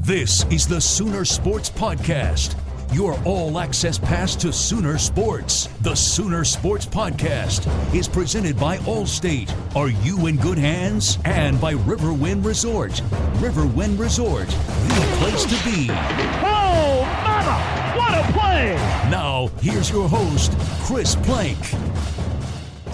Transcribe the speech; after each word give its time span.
This 0.00 0.44
is 0.50 0.66
the 0.66 0.80
Sooner 0.80 1.24
Sports 1.26 1.68
Podcast, 1.68 2.56
your 2.92 3.20
all 3.24 3.58
access 3.58 3.98
pass 3.98 4.34
to 4.36 4.50
Sooner 4.52 4.96
Sports. 4.98 5.66
The 5.82 5.94
Sooner 5.94 6.42
Sports 6.42 6.86
Podcast 6.86 7.66
is 7.94 8.08
presented 8.08 8.58
by 8.58 8.78
Allstate. 8.78 9.52
Are 9.76 9.90
you 9.90 10.26
in 10.26 10.36
good 10.36 10.56
hands? 10.58 11.18
And 11.26 11.60
by 11.60 11.74
Riverwind 11.74 12.44
Resort. 12.44 12.92
Riverwind 13.40 13.98
Resort, 13.98 14.48
the 14.48 15.16
place 15.18 15.44
to 15.44 15.64
be. 15.70 15.88
Oh, 15.90 17.02
mama! 17.22 17.98
What 17.98 18.14
a 18.14 18.32
play! 18.32 18.74
Now, 19.10 19.48
here's 19.60 19.90
your 19.90 20.08
host, 20.08 20.52
Chris 20.86 21.14
Plank. 21.16 21.58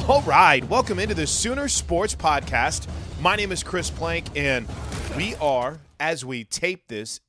All 0.08 0.22
right, 0.22 0.68
welcome 0.68 0.98
into 0.98 1.14
the 1.14 1.26
Sooner 1.26 1.68
Sports 1.68 2.16
Podcast. 2.16 2.88
My 3.20 3.36
name 3.36 3.52
is 3.52 3.62
Chris 3.62 3.90
Plank, 3.90 4.26
and 4.36 4.66
we 5.16 5.36
are, 5.36 5.78
as 5.98 6.24
we 6.24 6.44
tape 6.44 6.88
this, 6.88 7.20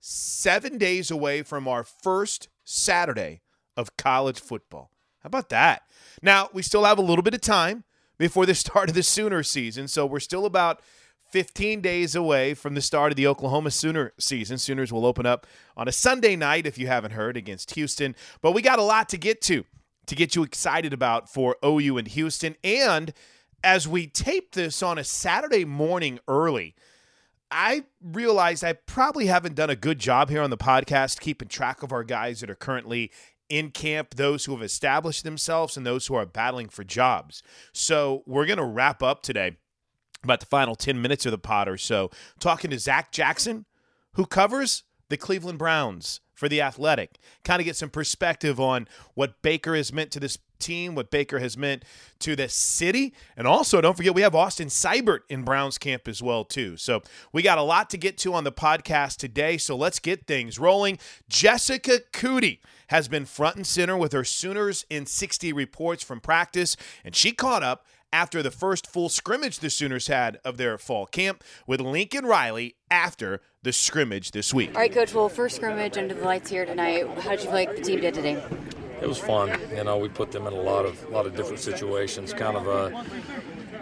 seven 0.00 0.78
days 0.78 1.10
away 1.10 1.42
from 1.42 1.66
our 1.66 1.84
first 1.84 2.48
Saturday 2.64 3.40
of 3.76 3.96
college 3.96 4.40
football. 4.40 4.90
How 5.20 5.28
about 5.28 5.48
that? 5.50 5.82
Now, 6.22 6.48
we 6.52 6.62
still 6.62 6.84
have 6.84 6.98
a 6.98 7.02
little 7.02 7.22
bit 7.22 7.34
of 7.34 7.40
time 7.40 7.84
before 8.18 8.46
the 8.46 8.54
start 8.56 8.88
of 8.88 8.94
the 8.94 9.02
Sooner 9.02 9.42
season, 9.42 9.88
so 9.88 10.06
we're 10.06 10.20
still 10.20 10.46
about 10.46 10.80
15 11.30 11.80
days 11.80 12.14
away 12.14 12.54
from 12.54 12.74
the 12.74 12.80
start 12.80 13.12
of 13.12 13.16
the 13.16 13.26
Oklahoma 13.26 13.70
Sooner 13.70 14.12
season. 14.18 14.58
Sooners 14.58 14.92
will 14.92 15.04
open 15.04 15.26
up 15.26 15.46
on 15.76 15.88
a 15.88 15.92
Sunday 15.92 16.36
night, 16.36 16.66
if 16.66 16.78
you 16.78 16.86
haven't 16.86 17.10
heard, 17.12 17.36
against 17.36 17.72
Houston. 17.72 18.14
But 18.40 18.52
we 18.52 18.62
got 18.62 18.78
a 18.78 18.82
lot 18.82 19.08
to 19.10 19.18
get 19.18 19.42
to, 19.42 19.64
to 20.06 20.14
get 20.14 20.36
you 20.36 20.44
excited 20.44 20.92
about 20.92 21.28
for 21.28 21.56
OU 21.64 21.98
and 21.98 22.08
Houston. 22.08 22.54
And 22.62 23.12
as 23.64 23.88
we 23.88 24.06
tape 24.06 24.52
this 24.52 24.82
on 24.82 24.98
a 24.98 25.04
Saturday 25.04 25.64
morning 25.64 26.20
early, 26.28 26.76
I 27.50 27.84
realized 28.02 28.64
I 28.64 28.72
probably 28.72 29.26
haven't 29.26 29.54
done 29.54 29.70
a 29.70 29.76
good 29.76 29.98
job 29.98 30.30
here 30.30 30.42
on 30.42 30.50
the 30.50 30.56
podcast 30.56 31.20
keeping 31.20 31.48
track 31.48 31.82
of 31.82 31.92
our 31.92 32.04
guys 32.04 32.40
that 32.40 32.50
are 32.50 32.56
currently 32.56 33.12
in 33.48 33.70
camp, 33.70 34.14
those 34.16 34.44
who 34.44 34.52
have 34.52 34.62
established 34.62 35.22
themselves, 35.24 35.76
and 35.76 35.86
those 35.86 36.06
who 36.06 36.14
are 36.14 36.26
battling 36.26 36.68
for 36.68 36.82
jobs. 36.84 37.42
So 37.72 38.22
we're 38.26 38.46
going 38.46 38.58
to 38.58 38.64
wrap 38.64 39.02
up 39.02 39.22
today 39.22 39.56
about 40.24 40.40
the 40.40 40.46
final 40.46 40.74
10 40.74 41.00
minutes 41.00 41.24
of 41.26 41.30
the 41.32 41.38
pod 41.38 41.68
or 41.68 41.78
so, 41.78 42.10
talking 42.40 42.70
to 42.70 42.78
Zach 42.78 43.12
Jackson, 43.12 43.64
who 44.14 44.26
covers 44.26 44.82
the 45.08 45.16
Cleveland 45.16 45.58
Browns 45.58 46.20
for 46.34 46.48
the 46.48 46.60
Athletic. 46.60 47.18
Kind 47.44 47.60
of 47.60 47.64
get 47.64 47.76
some 47.76 47.90
perspective 47.90 48.58
on 48.58 48.88
what 49.14 49.40
Baker 49.42 49.76
has 49.76 49.92
meant 49.92 50.10
to 50.12 50.20
this 50.20 50.36
team, 50.58 50.94
what 50.94 51.10
Baker 51.10 51.38
has 51.38 51.56
meant 51.56 51.84
to 52.20 52.36
the 52.36 52.48
city, 52.48 53.14
and 53.36 53.46
also 53.46 53.80
don't 53.80 53.96
forget 53.96 54.14
we 54.14 54.22
have 54.22 54.34
Austin 54.34 54.68
Seibert 54.68 55.20
in 55.28 55.42
Browns 55.42 55.78
camp 55.78 56.08
as 56.08 56.22
well 56.22 56.44
too. 56.44 56.76
So 56.76 57.02
we 57.32 57.42
got 57.42 57.58
a 57.58 57.62
lot 57.62 57.90
to 57.90 57.96
get 57.96 58.18
to 58.18 58.34
on 58.34 58.44
the 58.44 58.52
podcast 58.52 59.16
today. 59.16 59.58
So 59.58 59.76
let's 59.76 59.98
get 59.98 60.26
things 60.26 60.58
rolling. 60.58 60.98
Jessica 61.28 62.00
Coody 62.12 62.58
has 62.88 63.08
been 63.08 63.24
front 63.24 63.56
and 63.56 63.66
center 63.66 63.96
with 63.96 64.12
her 64.12 64.24
Sooners 64.24 64.84
in 64.88 65.06
60 65.06 65.52
reports 65.52 66.02
from 66.02 66.20
practice, 66.20 66.76
and 67.04 67.14
she 67.14 67.32
caught 67.32 67.62
up 67.62 67.84
after 68.12 68.42
the 68.42 68.50
first 68.50 68.86
full 68.86 69.08
scrimmage 69.08 69.58
the 69.58 69.70
Sooners 69.70 70.06
had 70.06 70.38
of 70.44 70.56
their 70.56 70.78
fall 70.78 71.06
camp 71.06 71.42
with 71.66 71.80
Lincoln 71.80 72.24
Riley 72.24 72.76
after 72.90 73.40
the 73.62 73.72
scrimmage 73.72 74.30
this 74.30 74.54
week. 74.54 74.70
All 74.74 74.80
right, 74.80 74.92
Coach. 74.92 75.12
Well, 75.12 75.28
first 75.28 75.56
scrimmage 75.56 75.98
under 75.98 76.14
the 76.14 76.24
lights 76.24 76.48
here 76.48 76.64
tonight. 76.64 77.06
How 77.18 77.30
did 77.30 77.40
you 77.40 77.46
feel 77.46 77.52
like 77.52 77.76
the 77.76 77.82
team 77.82 78.00
did 78.00 78.14
today? 78.14 78.42
It 79.00 79.08
was 79.08 79.18
fun. 79.18 79.58
You 79.74 79.84
know, 79.84 79.98
we 79.98 80.08
put 80.08 80.32
them 80.32 80.46
in 80.46 80.52
a 80.52 80.60
lot 80.60 80.86
of 80.86 81.02
a 81.04 81.10
lot 81.10 81.26
of 81.26 81.36
different 81.36 81.60
situations. 81.60 82.32
Kind 82.32 82.56
of 82.56 82.66
a 82.66 83.04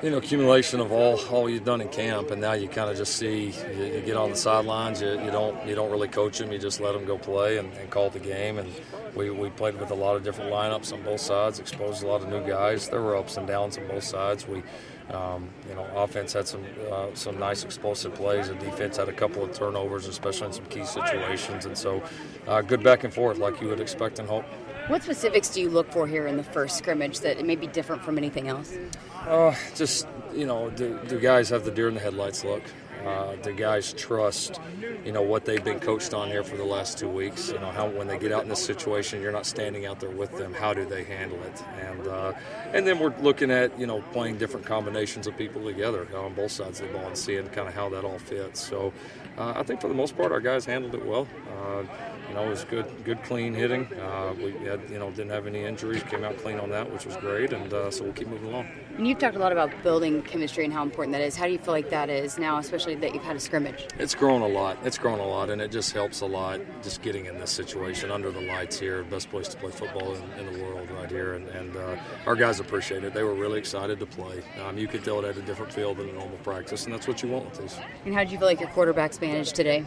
you 0.02 0.10
know 0.10 0.19
accumulation 0.19 0.80
of 0.80 0.92
all 0.92 1.19
all 1.30 1.48
you've 1.48 1.64
done 1.64 1.80
in 1.80 1.88
camp, 1.88 2.30
and 2.30 2.41
now 2.41 2.52
you 2.52 2.69
kind 2.69 2.91
of 2.91 2.97
just 2.97 3.16
see 3.16 3.47
you, 3.76 3.84
you 3.84 4.00
get 4.00 4.16
on 4.16 4.30
the 4.30 4.36
sidelines. 4.36 5.00
You, 5.00 5.12
you 5.22 5.30
don't 5.30 5.66
you 5.66 5.75
don't 5.75 5.91
really 5.91 6.08
coach 6.08 6.38
them. 6.38 6.50
You 6.52 6.58
just 6.58 6.80
let 6.80 6.92
them 6.92 7.04
go 7.04 7.16
play 7.16 7.58
and, 7.58 7.72
and 7.75 7.91
call 7.91 8.10
the 8.10 8.19
game. 8.19 8.58
And 8.58 8.72
we, 9.14 9.30
we 9.30 9.48
played 9.50 9.78
with 9.78 9.91
a 9.91 9.94
lot 9.94 10.16
of 10.16 10.25
different 10.25 10.50
lineups 10.50 10.92
on 10.92 11.02
both 11.02 11.20
sides. 11.20 11.60
Exposed 11.60 12.02
a 12.02 12.06
lot 12.06 12.22
of 12.22 12.28
new 12.28 12.44
guys. 12.46 12.88
There 12.88 13.00
were 13.00 13.16
ups 13.16 13.36
and 13.36 13.46
downs 13.46 13.78
on 13.78 13.86
both 13.86 14.04
sides. 14.04 14.48
We 14.48 14.62
um, 15.10 15.50
you 15.69 15.75
know, 15.75 15.86
offense 15.94 16.32
had 16.32 16.48
some 16.48 16.64
uh, 16.91 17.08
some 17.14 17.38
nice 17.38 17.64
explosive 17.64 18.14
plays. 18.14 18.48
The 18.48 18.54
defense 18.54 18.96
had 18.96 19.08
a 19.08 19.12
couple 19.12 19.44
of 19.44 19.52
turnovers, 19.52 20.06
especially 20.06 20.48
in 20.48 20.52
some 20.54 20.64
key 20.66 20.84
situations, 20.84 21.66
and 21.66 21.76
so 21.76 22.02
uh, 22.48 22.62
good 22.62 22.82
back 22.82 23.04
and 23.04 23.12
forth, 23.12 23.38
like 23.38 23.60
you 23.60 23.69
would 23.69 23.81
expect 23.81 24.19
and 24.19 24.28
hope. 24.28 24.44
What 24.89 25.03
specifics 25.03 25.49
do 25.49 25.62
you 25.62 25.71
look 25.71 25.91
for 25.91 26.06
here 26.06 26.27
in 26.27 26.37
the 26.37 26.43
first 26.43 26.77
scrimmage 26.77 27.21
that 27.21 27.39
it 27.39 27.47
may 27.47 27.56
be 27.56 27.67
different 27.67 28.03
from 28.03 28.19
anything 28.19 28.49
else? 28.49 28.77
Uh, 29.27 29.55
just 29.75 30.06
you 30.34 30.47
know, 30.47 30.69
do, 30.71 31.00
do 31.09 31.19
guys 31.19 31.49
have 31.49 31.65
the 31.65 31.71
deer 31.71 31.89
in 31.89 31.95
the 31.95 32.00
headlights 32.00 32.45
look? 32.45 32.62
Uh, 33.05 33.37
the 33.43 33.53
guys 33.53 33.93
trust, 33.93 34.59
you 35.05 35.12
know, 35.12 35.21
what 35.21 35.44
they've 35.44 35.65
been 35.65 35.78
coached 35.78 36.15
on 36.15 36.28
here 36.28 36.43
for 36.43 36.56
the 36.56 36.65
last 36.65 36.99
two 36.99 37.09
weeks. 37.09 37.50
You 37.50 37.59
know, 37.59 37.71
how 37.71 37.89
when 37.89 38.06
they 38.06 38.19
get 38.19 38.33
out 38.33 38.43
in 38.43 38.49
this 38.49 38.65
situation, 38.65 39.21
you're 39.21 39.33
not 39.33 39.44
standing 39.44 39.84
out 39.84 40.00
there 40.00 40.11
with 40.11 40.34
them. 40.39 40.55
How 40.55 40.73
do 40.73 40.87
they 40.87 41.05
handle 41.05 41.43
it? 41.43 41.62
And 41.81 42.06
uh, 42.06 42.33
and 42.73 42.87
then 42.87 42.99
we're 42.99 43.15
looking 43.19 43.50
at 43.50 43.78
you 43.78 43.87
know 43.87 44.03
playing 44.12 44.39
different 44.39 44.65
combinations 44.65 45.27
of 45.27 45.37
people 45.37 45.62
together 45.65 46.09
on 46.17 46.34
both 46.34 46.50
sides 46.50 46.81
of 46.81 46.89
the 46.89 46.94
ball 46.94 47.06
and 47.06 47.17
seeing 47.17 47.47
kind 47.49 47.69
of 47.69 47.75
how 47.75 47.89
that 47.91 48.05
all 48.05 48.19
fits. 48.19 48.67
So 48.67 48.93
uh, 49.37 49.55
I 49.56 49.62
think 49.62 49.81
for 49.81 49.89
the 49.89 49.94
most 49.94 50.17
part, 50.17 50.33
our 50.33 50.41
guys 50.41 50.65
handled 50.65 50.94
it 50.94 51.05
well. 51.05 51.27
You 52.29 52.35
know, 52.35 52.47
it 52.47 52.51
was 52.51 52.65
good, 52.65 52.87
good, 53.05 53.23
clean 53.23 53.55
hitting. 53.55 53.87
Uh, 53.95 54.35
we 54.37 54.53
had, 54.67 54.81
you 54.91 54.99
know, 54.99 55.11
didn't 55.11 55.31
have 55.31 55.47
any 55.47 55.65
injuries. 55.65 56.03
Came 56.05 56.25
out 56.25 56.37
clean 56.38 56.59
on 56.59 56.71
that, 56.71 56.91
which 56.91 57.06
was 57.06 57.17
great, 57.17 57.53
and 57.53 57.73
uh, 57.73 57.91
so 57.91 58.05
we'll 58.05 58.12
keep 58.12 58.29
moving 58.29 58.49
along. 58.49 58.69
And 58.97 59.06
you've 59.06 59.19
talked 59.19 59.37
a 59.37 59.38
lot 59.38 59.53
about 59.53 59.71
building 59.82 60.23
chemistry 60.23 60.65
and 60.65 60.73
how 60.73 60.82
important 60.82 61.12
that 61.12 61.23
is. 61.23 61.37
How 61.37 61.47
do 61.47 61.53
you 61.53 61.59
feel 61.59 61.75
like 61.75 61.91
that 61.91 62.11
is 62.11 62.38
now, 62.38 62.59
especially 62.59 62.94
that 62.97 63.15
you've 63.15 63.23
had 63.23 63.37
a 63.37 63.41
scrimmage? 63.41 63.87
It's 63.99 64.15
grown 64.15 64.43
a 64.43 64.49
lot. 64.49 64.79
It's 64.85 64.99
grown 64.99 65.21
a 65.21 65.26
lot, 65.26 65.50
and 65.50 65.61
it 65.61 65.71
just 65.71 65.93
helps 65.93 66.23
a 66.23 66.26
lot. 66.26 66.61
Just 66.82 67.03
getting 67.03 67.26
in 67.26 67.38
this 67.38 67.50
situation 67.50 68.11
under 68.11 68.31
the 68.31 68.41
lights 68.41 68.79
here, 68.79 69.05
best 69.05 69.31
place 69.31 69.49
to 69.49 69.56
play 69.56 69.70
football 69.70 70.15
in, 70.15 70.23
in 70.38 70.53
the 70.53 70.62
world, 70.65 70.88
right 70.91 71.11
here, 71.11 71.35
and, 71.35 71.49
and 71.49 71.77
uh, 71.77 71.97
our 72.27 72.37
guys 72.37 72.61
appreciate 72.61 73.05
it. 73.05 73.15
They 73.15 73.23
were 73.23 73.35
really 73.35 73.59
excited 73.59 74.00
to 74.00 74.06
play. 74.06 74.43
Um, 74.65 74.79
you 74.79 74.88
could 74.88 75.05
tell 75.05 75.19
it 75.20 75.25
had 75.25 75.37
a 75.37 75.47
different 75.47 75.73
feel 75.73 75.94
than 75.94 76.09
a 76.09 76.12
normal 76.12 76.38
practice, 76.38 76.85
and 76.85 76.94
that's 76.94 77.06
what 77.06 77.23
you 77.23 77.29
want 77.29 77.50
with 77.50 77.61
these. 77.61 77.79
And 78.05 78.15
how 78.15 78.20
did 78.25 78.32
you 78.32 78.38
feel 78.38 78.49
like 78.49 78.61
your 78.61 78.70
quarterbacks 78.70 79.20
managed 79.20 79.55
today? 79.55 79.85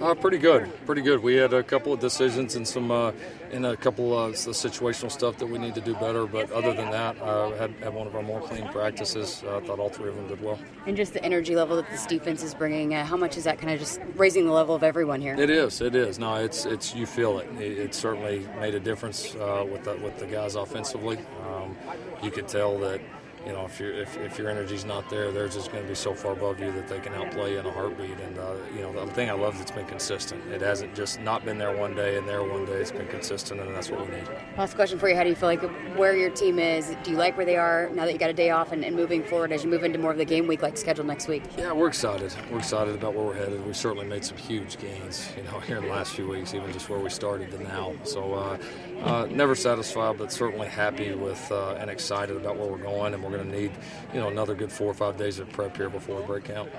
Uh, 0.00 0.14
pretty 0.14 0.38
good, 0.38 0.70
pretty 0.84 1.00
good. 1.00 1.22
We 1.22 1.36
had 1.36 1.54
a 1.54 1.62
couple 1.62 1.92
of 1.92 2.00
decisions 2.00 2.54
and 2.54 2.68
some 2.68 2.90
uh, 2.90 3.12
and 3.50 3.64
a 3.64 3.76
couple 3.76 4.16
of 4.16 4.32
the 4.32 4.50
situational 4.50 5.10
stuff 5.10 5.38
that 5.38 5.46
we 5.46 5.58
need 5.58 5.74
to 5.74 5.80
do 5.80 5.94
better. 5.94 6.26
But 6.26 6.50
other 6.52 6.74
than 6.74 6.90
that, 6.90 7.20
uh, 7.22 7.52
had, 7.52 7.70
had 7.76 7.94
one 7.94 8.06
of 8.06 8.14
our 8.14 8.22
more 8.22 8.40
clean 8.40 8.68
practices. 8.68 9.42
I 9.48 9.60
thought 9.60 9.78
all 9.78 9.88
three 9.88 10.10
of 10.10 10.16
them 10.16 10.28
did 10.28 10.42
well. 10.42 10.58
And 10.86 10.96
just 10.96 11.12
the 11.14 11.24
energy 11.24 11.56
level 11.56 11.76
that 11.76 11.88
this 11.90 12.04
defense 12.04 12.42
is 12.42 12.54
bringing, 12.54 12.94
uh, 12.94 13.04
how 13.04 13.16
much 13.16 13.36
is 13.36 13.44
that 13.44 13.58
kind 13.58 13.72
of 13.72 13.78
just 13.78 14.00
raising 14.16 14.44
the 14.46 14.52
level 14.52 14.74
of 14.74 14.82
everyone 14.82 15.20
here? 15.20 15.34
It 15.34 15.50
is, 15.50 15.80
it 15.80 15.94
is. 15.94 16.18
No, 16.18 16.34
it's 16.36 16.66
it's 16.66 16.94
you 16.94 17.06
feel 17.06 17.38
it. 17.38 17.48
It, 17.58 17.78
it 17.78 17.94
certainly 17.94 18.46
made 18.60 18.74
a 18.74 18.80
difference 18.80 19.34
uh, 19.36 19.64
with 19.70 19.84
the, 19.84 19.96
with 19.96 20.18
the 20.18 20.26
guys 20.26 20.56
offensively. 20.56 21.18
Um, 21.46 21.76
you 22.22 22.30
could 22.30 22.48
tell 22.48 22.78
that 22.80 23.00
you 23.46 23.52
know, 23.52 23.64
if, 23.64 23.78
your 23.78 23.92
if, 23.92 24.16
if 24.18 24.38
your 24.38 24.50
energy's 24.50 24.84
not 24.84 25.08
there, 25.08 25.30
they're 25.30 25.48
just 25.48 25.70
going 25.70 25.82
to 25.82 25.88
be 25.88 25.94
so 25.94 26.12
far 26.12 26.32
above 26.32 26.58
you 26.58 26.72
that 26.72 26.88
they 26.88 26.98
can 26.98 27.14
outplay 27.14 27.52
you 27.52 27.60
in 27.60 27.66
a 27.66 27.70
heartbeat. 27.70 28.18
And, 28.18 28.38
uh, 28.38 28.54
you 28.74 28.82
know, 28.82 28.92
the 28.92 29.12
thing 29.12 29.30
I 29.30 29.34
love 29.34 29.54
is 29.54 29.60
it's 29.60 29.70
been 29.70 29.86
consistent. 29.86 30.44
It 30.52 30.60
hasn't 30.60 30.96
just 30.96 31.20
not 31.20 31.44
been 31.44 31.56
there 31.56 31.74
one 31.74 31.94
day 31.94 32.18
and 32.18 32.26
there 32.26 32.42
one 32.42 32.66
day. 32.66 32.72
It's 32.72 32.90
been 32.90 33.06
consistent, 33.06 33.60
and 33.60 33.72
that's 33.72 33.88
what 33.88 34.00
we 34.00 34.16
need. 34.16 34.28
Last 34.58 34.74
question 34.74 34.98
for 34.98 35.08
you. 35.08 35.14
How 35.14 35.22
do 35.22 35.28
you 35.28 35.36
feel 35.36 35.48
like 35.48 35.62
where 35.96 36.16
your 36.16 36.30
team 36.30 36.58
is? 36.58 36.96
Do 37.04 37.12
you 37.12 37.16
like 37.16 37.36
where 37.36 37.46
they 37.46 37.56
are 37.56 37.88
now 37.94 38.04
that 38.04 38.12
you 38.12 38.18
got 38.18 38.30
a 38.30 38.34
day 38.34 38.50
off 38.50 38.72
and, 38.72 38.84
and 38.84 38.96
moving 38.96 39.22
forward 39.22 39.52
as 39.52 39.62
you 39.62 39.70
move 39.70 39.84
into 39.84 39.98
more 39.98 40.10
of 40.10 40.18
the 40.18 40.24
game 40.24 40.48
week 40.48 40.62
like 40.62 40.76
scheduled 40.76 41.06
next 41.06 41.28
week? 41.28 41.44
Yeah, 41.56 41.72
we're 41.72 41.88
excited. 41.88 42.34
We're 42.50 42.58
excited 42.58 42.96
about 42.96 43.14
where 43.14 43.26
we're 43.26 43.34
headed. 43.34 43.64
We've 43.64 43.76
certainly 43.76 44.06
made 44.06 44.24
some 44.24 44.38
huge 44.38 44.76
gains, 44.78 45.28
you 45.36 45.44
know, 45.44 45.60
here 45.66 45.76
in 45.76 45.84
the 45.84 45.90
last 45.90 46.14
few 46.14 46.26
weeks, 46.26 46.52
even 46.52 46.72
just 46.72 46.90
where 46.90 46.98
we 46.98 47.10
started 47.10 47.52
to 47.52 47.62
now. 47.62 47.92
So, 48.02 48.34
uh, 48.34 48.58
uh, 49.02 49.26
never 49.30 49.54
satisfied, 49.54 50.18
but 50.18 50.32
certainly 50.32 50.68
happy 50.68 51.14
with 51.14 51.50
uh, 51.50 51.74
and 51.74 51.90
excited 51.90 52.36
about 52.36 52.56
where 52.56 52.68
we're 52.68 52.78
going, 52.78 53.14
and 53.14 53.22
we're 53.22 53.30
going 53.30 53.50
to 53.50 53.60
need 53.60 53.72
you 54.12 54.20
know 54.20 54.28
another 54.28 54.54
good 54.54 54.72
four 54.72 54.90
or 54.90 54.94
five 54.94 55.16
days 55.16 55.38
of 55.38 55.48
prep 55.50 55.76
here 55.76 55.88
before 55.88 56.20
we 56.20 56.26
break 56.26 56.44
camp. 56.44 56.70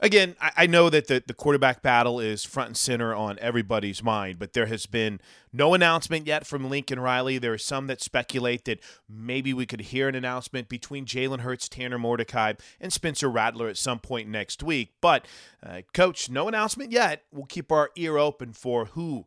Again, 0.00 0.36
I 0.38 0.66
know 0.66 0.90
that 0.90 1.06
the, 1.06 1.22
the 1.26 1.32
quarterback 1.32 1.80
battle 1.80 2.20
is 2.20 2.44
front 2.44 2.68
and 2.68 2.76
center 2.76 3.14
on 3.14 3.38
everybody's 3.38 4.02
mind, 4.02 4.38
but 4.38 4.52
there 4.52 4.66
has 4.66 4.84
been 4.84 5.18
no 5.50 5.72
announcement 5.72 6.26
yet 6.26 6.46
from 6.46 6.68
Lincoln 6.68 7.00
Riley. 7.00 7.38
There 7.38 7.54
are 7.54 7.58
some 7.58 7.86
that 7.86 8.02
speculate 8.02 8.66
that 8.66 8.80
maybe 9.08 9.54
we 9.54 9.64
could 9.64 9.80
hear 9.80 10.06
an 10.06 10.14
announcement 10.14 10.68
between 10.68 11.06
Jalen 11.06 11.40
Hurts, 11.40 11.70
Tanner 11.70 11.98
Mordecai, 11.98 12.52
and 12.80 12.92
Spencer 12.92 13.30
Rattler 13.30 13.68
at 13.68 13.78
some 13.78 13.98
point 13.98 14.28
next 14.28 14.62
week. 14.62 14.92
But, 15.00 15.26
uh, 15.64 15.82
Coach, 15.94 16.28
no 16.28 16.48
announcement 16.48 16.92
yet. 16.92 17.22
We'll 17.32 17.46
keep 17.46 17.72
our 17.72 17.90
ear 17.96 18.18
open 18.18 18.52
for 18.52 18.86
who 18.86 19.24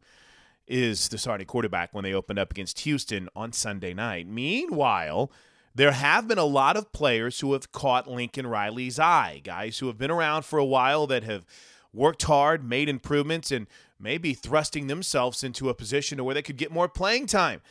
is 0.67 1.09
the 1.09 1.17
starting 1.17 1.47
quarterback 1.47 1.93
when 1.93 2.03
they 2.03 2.13
opened 2.13 2.39
up 2.39 2.51
against 2.51 2.79
Houston 2.81 3.29
on 3.35 3.53
Sunday 3.53 3.93
night. 3.93 4.27
Meanwhile, 4.27 5.31
there 5.73 5.91
have 5.91 6.27
been 6.27 6.37
a 6.37 6.45
lot 6.45 6.75
of 6.75 6.91
players 6.91 7.39
who 7.39 7.53
have 7.53 7.71
caught 7.71 8.09
Lincoln 8.09 8.47
Riley's 8.47 8.99
eye, 8.99 9.41
guys 9.43 9.79
who 9.79 9.87
have 9.87 9.97
been 9.97 10.11
around 10.11 10.43
for 10.43 10.59
a 10.59 10.65
while 10.65 11.07
that 11.07 11.23
have 11.23 11.45
worked 11.93 12.23
hard, 12.23 12.63
made 12.63 12.89
improvements, 12.89 13.51
and 13.51 13.67
maybe 13.99 14.33
thrusting 14.33 14.87
themselves 14.87 15.43
into 15.43 15.69
a 15.69 15.73
position 15.73 16.17
to 16.17 16.23
where 16.23 16.35
they 16.35 16.41
could 16.41 16.57
get 16.57 16.71
more 16.71 16.89
playing 16.89 17.27
time. 17.27 17.61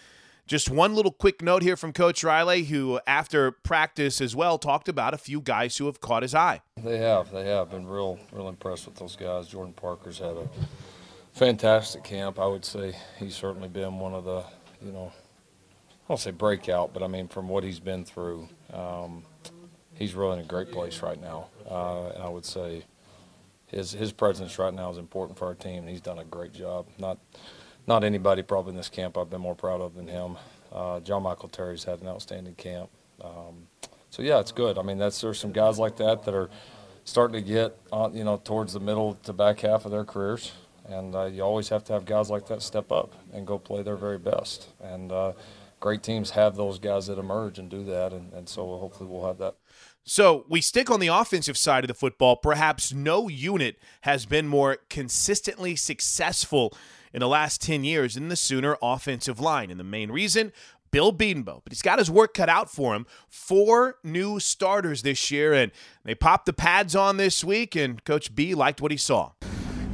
Just 0.46 0.70
one 0.70 0.94
little 0.94 1.10
quick 1.10 1.42
note 1.42 1.62
here 1.62 1.76
from 1.76 1.92
Coach 1.92 2.22
Riley, 2.22 2.62
who 2.64 3.00
after 3.04 3.50
practice 3.50 4.20
as 4.20 4.36
well 4.36 4.58
talked 4.58 4.88
about 4.88 5.12
a 5.12 5.18
few 5.18 5.40
guys 5.40 5.76
who 5.76 5.86
have 5.86 6.00
caught 6.00 6.22
his 6.22 6.36
eye. 6.36 6.60
They 6.76 6.98
have, 6.98 7.32
they 7.32 7.44
have 7.46 7.70
been 7.70 7.88
real, 7.88 8.20
real 8.30 8.48
impressed 8.48 8.86
with 8.86 8.94
those 8.94 9.16
guys. 9.16 9.48
Jordan 9.48 9.74
Parker's 9.74 10.20
had 10.20 10.36
a 10.36 10.48
fantastic 11.36 12.02
camp. 12.02 12.38
I 12.38 12.46
would 12.46 12.64
say 12.64 12.96
he's 13.18 13.36
certainly 13.36 13.68
been 13.68 13.98
one 13.98 14.14
of 14.14 14.24
the, 14.24 14.42
you 14.82 14.90
know, 14.90 15.12
I 15.88 16.08
don't 16.08 16.18
say 16.18 16.30
breakout, 16.30 16.94
but 16.94 17.02
I 17.02 17.08
mean 17.08 17.28
from 17.28 17.48
what 17.48 17.62
he's 17.62 17.78
been 17.78 18.04
through, 18.04 18.48
um, 18.72 19.22
he's 19.94 20.14
really 20.14 20.38
in 20.38 20.44
a 20.44 20.48
great 20.48 20.72
place 20.72 21.02
right 21.02 21.20
now. 21.20 21.48
Uh, 21.70 22.08
and 22.08 22.22
I 22.22 22.28
would 22.28 22.46
say 22.46 22.84
his 23.66 23.92
his 23.92 24.12
presence 24.12 24.58
right 24.58 24.72
now 24.72 24.90
is 24.90 24.98
important 24.98 25.38
for 25.38 25.46
our 25.46 25.54
team. 25.54 25.80
And 25.80 25.88
he's 25.88 26.00
done 26.00 26.18
a 26.18 26.24
great 26.24 26.54
job. 26.54 26.86
Not 26.98 27.18
not 27.86 28.02
anybody 28.02 28.42
probably 28.42 28.70
in 28.70 28.76
this 28.76 28.88
camp 28.88 29.18
I've 29.18 29.28
been 29.28 29.40
more 29.40 29.54
proud 29.54 29.80
of 29.80 29.94
than 29.94 30.08
him. 30.08 30.36
Uh, 30.72 31.00
John 31.00 31.22
Michael 31.22 31.48
Terry's 31.48 31.84
had 31.84 32.00
an 32.00 32.08
outstanding 32.08 32.54
camp. 32.54 32.88
Um, 33.22 33.66
so 34.10 34.22
yeah, 34.22 34.40
it's 34.40 34.52
good. 34.52 34.78
I 34.78 34.82
mean, 34.82 34.96
that's 34.96 35.20
there's 35.20 35.38
some 35.38 35.52
guys 35.52 35.78
like 35.78 35.96
that 35.98 36.24
that 36.24 36.34
are 36.34 36.48
starting 37.04 37.42
to 37.42 37.46
get 37.46 37.78
on, 37.92 38.16
you 38.16 38.24
know 38.24 38.38
towards 38.38 38.72
the 38.72 38.80
middle 38.80 39.18
to 39.24 39.32
back 39.34 39.60
half 39.60 39.84
of 39.84 39.90
their 39.90 40.04
careers, 40.04 40.52
and 40.88 41.14
uh, 41.14 41.24
you 41.24 41.42
always 41.42 41.68
have 41.68 41.84
to 41.84 41.92
have 41.92 42.04
guys 42.04 42.30
like 42.30 42.46
that 42.48 42.62
step 42.62 42.92
up 42.92 43.14
and 43.32 43.46
go 43.46 43.58
play 43.58 43.82
their 43.82 43.96
very 43.96 44.18
best. 44.18 44.68
And 44.82 45.12
uh, 45.12 45.32
great 45.80 46.02
teams 46.02 46.30
have 46.30 46.56
those 46.56 46.78
guys 46.78 47.06
that 47.06 47.18
emerge 47.18 47.58
and 47.58 47.68
do 47.70 47.84
that, 47.84 48.12
and, 48.12 48.32
and 48.32 48.48
so 48.48 48.78
hopefully 48.78 49.08
we'll 49.08 49.26
have 49.26 49.38
that. 49.38 49.54
So 50.08 50.44
we 50.48 50.60
stick 50.60 50.88
on 50.88 51.00
the 51.00 51.08
offensive 51.08 51.56
side 51.56 51.82
of 51.82 51.88
the 51.88 51.94
football. 51.94 52.36
Perhaps 52.36 52.92
no 52.92 53.28
unit 53.28 53.76
has 54.02 54.24
been 54.24 54.46
more 54.46 54.78
consistently 54.88 55.74
successful 55.74 56.72
in 57.12 57.20
the 57.20 57.28
last 57.28 57.60
10 57.62 57.82
years 57.82 58.14
than 58.14 58.28
the 58.28 58.36
Sooner 58.36 58.76
offensive 58.80 59.40
line. 59.40 59.68
And 59.68 59.80
the 59.80 59.84
main 59.84 60.12
reason, 60.12 60.52
Bill 60.92 61.12
Bedenbaugh. 61.12 61.60
But 61.64 61.72
he's 61.72 61.82
got 61.82 61.98
his 61.98 62.08
work 62.08 62.34
cut 62.34 62.48
out 62.48 62.70
for 62.70 62.94
him. 62.94 63.04
Four 63.28 63.96
new 64.04 64.38
starters 64.38 65.02
this 65.02 65.30
year, 65.32 65.52
and 65.52 65.72
they 66.04 66.14
popped 66.14 66.46
the 66.46 66.52
pads 66.52 66.94
on 66.94 67.16
this 67.16 67.42
week, 67.42 67.74
and 67.74 68.04
Coach 68.04 68.32
B 68.32 68.54
liked 68.54 68.80
what 68.80 68.92
he 68.92 68.96
saw. 68.96 69.32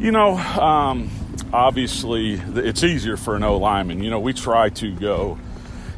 You 0.02 0.10
know, 0.10 0.36
um, 0.36 1.08
obviously, 1.52 2.32
it's 2.34 2.82
easier 2.82 3.16
for 3.16 3.36
an 3.36 3.44
O 3.44 3.56
lineman. 3.56 4.02
You 4.02 4.10
know, 4.10 4.20
we 4.20 4.32
try 4.32 4.68
to 4.68 4.92
go– 4.92 5.38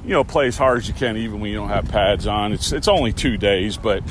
you 0.05 0.11
know, 0.11 0.25
play 0.25 0.47
as 0.47 0.56
hard 0.56 0.79
as 0.79 0.89
you 0.89 0.95
can, 0.95 1.17
even 1.17 1.41
when 1.41 1.51
you 1.51 1.56
don't 1.56 1.71
have 1.71 1.89
pads 1.89 2.27
on. 2.27 2.53
It's 2.53 2.73
it's 2.73 2.89
only 2.89 3.12
two 3.12 3.37
days, 3.37 3.77
but 3.77 4.03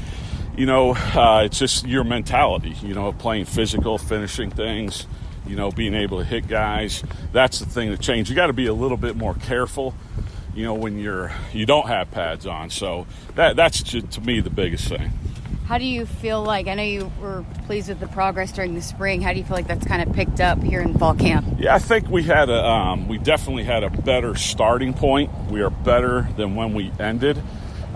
you 0.58 0.66
know, 0.66 0.96
uh, 0.96 1.44
it's 1.46 1.60
just 1.60 1.86
your 1.86 2.04
mentality. 2.04 2.76
You 2.82 2.96
know, 2.96 3.14
playing 3.14 3.46
physical, 3.46 3.98
finishing 3.98 4.50
things. 4.50 5.06
You 5.46 5.56
know, 5.56 5.72
being 5.72 5.94
able 5.94 6.20
to 6.20 6.26
hit 6.26 6.48
guys. 6.48 7.04
That's 7.32 7.60
the 7.60 7.66
thing 7.66 7.92
that 7.92 8.00
changed. 8.00 8.30
You 8.30 8.36
got 8.36 8.48
to 8.48 8.54
be 8.54 8.66
a 8.66 8.74
little 8.74 8.98
bit 8.98 9.16
more 9.16 9.36
careful. 9.36 9.94
You 10.56 10.64
know, 10.66 10.74
when 10.74 10.98
you're 10.98 11.32
you 11.52 11.66
don't 11.66 11.88
have 11.88 12.10
pads 12.12 12.48
on. 12.48 12.70
So 12.70 13.06
that 13.36 13.56
that's 13.56 13.84
just, 13.84 14.12
to 14.12 14.22
me 14.22 14.40
the 14.40 14.50
biggest 14.50 14.88
thing. 14.88 15.12
How 15.66 15.78
do 15.78 15.86
you 15.86 16.06
feel 16.06 16.44
like? 16.44 16.68
I 16.68 16.74
know 16.74 16.84
you 16.84 17.12
were 17.22 17.46
pleased 17.66 17.88
with 17.88 18.02
the 18.02 18.08
progress 18.08 18.52
during 18.52 18.76
the 18.76 18.82
spring. 18.82 19.22
How 19.22 19.32
do 19.32 19.40
you 19.40 19.46
feel 19.46 19.56
like 19.56 19.68
that's 19.68 19.88
kind 19.88 20.08
of 20.08 20.14
picked 20.14 20.42
up 20.42 20.62
here 20.62 20.82
in 20.82 20.98
fall 20.98 21.16
camp? 21.16 21.48
Yeah, 21.58 21.74
I 21.74 21.80
think 21.80 22.10
we 22.10 22.24
had 22.24 22.50
a 22.50 22.66
um, 22.66 23.08
we 23.08 23.18
definitely 23.18 23.64
had 23.64 23.84
a 23.84 23.90
better 23.90 24.36
starting 24.36 24.94
point. 24.94 25.32
We 25.50 25.62
are 25.62 25.70
better 25.70 26.28
than 26.36 26.56
when 26.56 26.74
we 26.74 26.92
ended. 27.00 27.42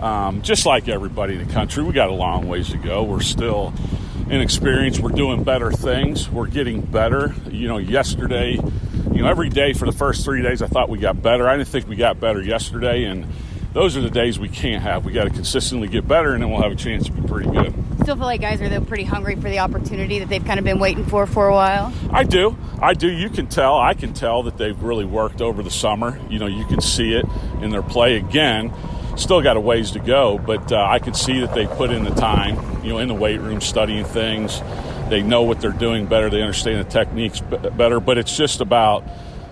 Um, 0.00 0.40
just 0.40 0.64
like 0.64 0.88
everybody 0.88 1.34
in 1.34 1.46
the 1.46 1.52
country, 1.52 1.82
we 1.82 1.92
got 1.92 2.08
a 2.08 2.14
long 2.14 2.48
ways 2.48 2.70
to 2.70 2.78
go. 2.78 3.02
We're 3.02 3.20
still 3.20 3.74
inexperienced. 4.30 5.00
We're 5.00 5.10
doing 5.10 5.44
better 5.44 5.70
things. 5.70 6.30
We're 6.30 6.46
getting 6.46 6.80
better. 6.80 7.34
You 7.50 7.68
know, 7.68 7.78
yesterday, 7.78 8.52
you 8.52 9.22
know, 9.22 9.28
every 9.28 9.50
day 9.50 9.74
for 9.74 9.84
the 9.84 9.96
first 9.96 10.24
three 10.24 10.40
days, 10.40 10.62
I 10.62 10.68
thought 10.68 10.88
we 10.88 10.98
got 10.98 11.20
better. 11.20 11.46
I 11.46 11.56
didn't 11.58 11.68
think 11.68 11.86
we 11.86 11.96
got 11.96 12.18
better 12.18 12.40
yesterday, 12.40 13.04
and 13.04 13.26
those 13.72 13.96
are 13.96 14.00
the 14.00 14.10
days 14.10 14.38
we 14.38 14.48
can't 14.48 14.82
have. 14.82 15.04
We 15.04 15.12
got 15.12 15.24
to 15.24 15.30
consistently 15.30 15.88
get 15.88 16.08
better, 16.08 16.32
and 16.32 16.42
then 16.42 16.50
we'll 16.50 16.62
have 16.62 16.72
a 16.72 16.76
chance 16.76 17.06
to 17.06 17.12
be 17.12 17.26
pretty 17.26 17.50
good. 17.50 17.74
Still 18.02 18.16
feel 18.16 18.24
like 18.24 18.40
guys 18.40 18.62
are 18.62 18.68
though 18.68 18.80
pretty 18.80 19.04
hungry 19.04 19.36
for 19.36 19.50
the 19.50 19.58
opportunity 19.58 20.18
that 20.20 20.28
they've 20.28 20.44
kind 20.44 20.58
of 20.58 20.64
been 20.64 20.78
waiting 20.78 21.04
for 21.04 21.26
for 21.26 21.48
a 21.48 21.52
while. 21.52 21.92
I 22.10 22.24
do, 22.24 22.56
I 22.80 22.94
do. 22.94 23.08
You 23.08 23.28
can 23.28 23.46
tell. 23.46 23.76
I 23.78 23.94
can 23.94 24.14
tell 24.14 24.44
that 24.44 24.56
they've 24.56 24.80
really 24.82 25.04
worked 25.04 25.42
over 25.42 25.62
the 25.62 25.70
summer. 25.70 26.18
You 26.30 26.38
know, 26.38 26.46
you 26.46 26.64
can 26.66 26.80
see 26.80 27.12
it 27.14 27.26
in 27.60 27.70
their 27.70 27.82
play 27.82 28.16
again. 28.16 28.72
Still 29.16 29.42
got 29.42 29.56
a 29.56 29.60
ways 29.60 29.90
to 29.92 29.98
go, 29.98 30.38
but 30.38 30.72
uh, 30.72 30.86
I 30.88 31.00
can 31.00 31.12
see 31.12 31.40
that 31.40 31.52
they 31.52 31.66
put 31.66 31.90
in 31.90 32.04
the 32.04 32.14
time. 32.14 32.56
You 32.84 32.90
know, 32.90 32.98
in 32.98 33.08
the 33.08 33.14
weight 33.14 33.40
room, 33.40 33.60
studying 33.60 34.04
things. 34.04 34.62
They 35.10 35.22
know 35.22 35.42
what 35.42 35.60
they're 35.60 35.72
doing 35.72 36.06
better. 36.06 36.30
They 36.30 36.40
understand 36.40 36.86
the 36.86 36.90
techniques 36.90 37.40
better. 37.40 37.98
But 38.00 38.16
it's 38.18 38.36
just 38.36 38.60
about 38.60 39.04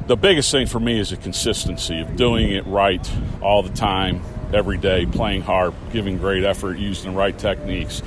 the 0.06 0.16
biggest 0.16 0.50
thing 0.50 0.66
for 0.66 0.78
me 0.78 1.00
is 1.00 1.10
the 1.10 1.16
consistency 1.16 2.00
of 2.00 2.16
doing 2.16 2.52
it 2.52 2.66
right 2.66 3.10
all 3.42 3.62
the 3.62 3.74
time, 3.74 4.22
every 4.52 4.78
day, 4.78 5.06
playing 5.06 5.42
hard, 5.42 5.74
giving 5.92 6.18
great 6.18 6.44
effort, 6.44 6.78
using 6.78 7.12
the 7.12 7.16
right 7.16 7.36
techniques. 7.36 8.02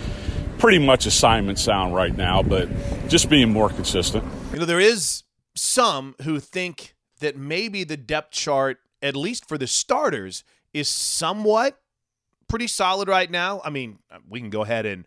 Pretty 0.58 0.80
much 0.80 1.06
assignment 1.06 1.60
sound 1.60 1.94
right 1.94 2.16
now, 2.16 2.42
but 2.42 2.70
just 3.08 3.30
being 3.30 3.52
more 3.52 3.70
consistent. 3.70 4.24
You 4.54 4.60
know, 4.60 4.66
there 4.66 4.80
is 4.80 5.24
some 5.56 6.16
who 6.24 6.40
think 6.40 6.96
that 7.20 7.38
maybe 7.38 7.84
the 7.84 7.98
depth 7.98 8.32
chart, 8.32 8.80
at 9.02 9.16
least 9.16 9.48
for 9.48 9.58
the 9.58 9.68
starters, 9.68 10.44
is 10.74 10.88
somewhat 10.88 11.80
pretty 12.48 12.68
solid 12.68 13.08
right 13.08 13.30
now. 13.30 13.62
I 13.64 13.70
mean, 13.70 14.00
we 14.28 14.40
can 14.40 14.50
go 14.50 14.64
ahead 14.64 14.86
and 14.86 15.06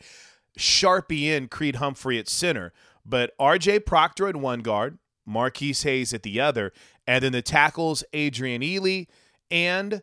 sharpie 0.58 1.24
in 1.24 1.48
Creed 1.48 1.76
Humphrey 1.76 2.18
at 2.18 2.28
center, 2.28 2.72
but 3.04 3.36
RJ 3.38 3.86
Proctor 3.86 4.28
at 4.28 4.36
one 4.36 4.60
guard, 4.60 4.98
Marquis 5.26 5.74
Hayes 5.82 6.12
at 6.12 6.22
the 6.22 6.40
other, 6.40 6.72
and 7.06 7.22
then 7.24 7.32
the 7.32 7.42
tackles 7.42 8.04
Adrian 8.12 8.62
Ealy 8.62 9.06
and 9.50 10.02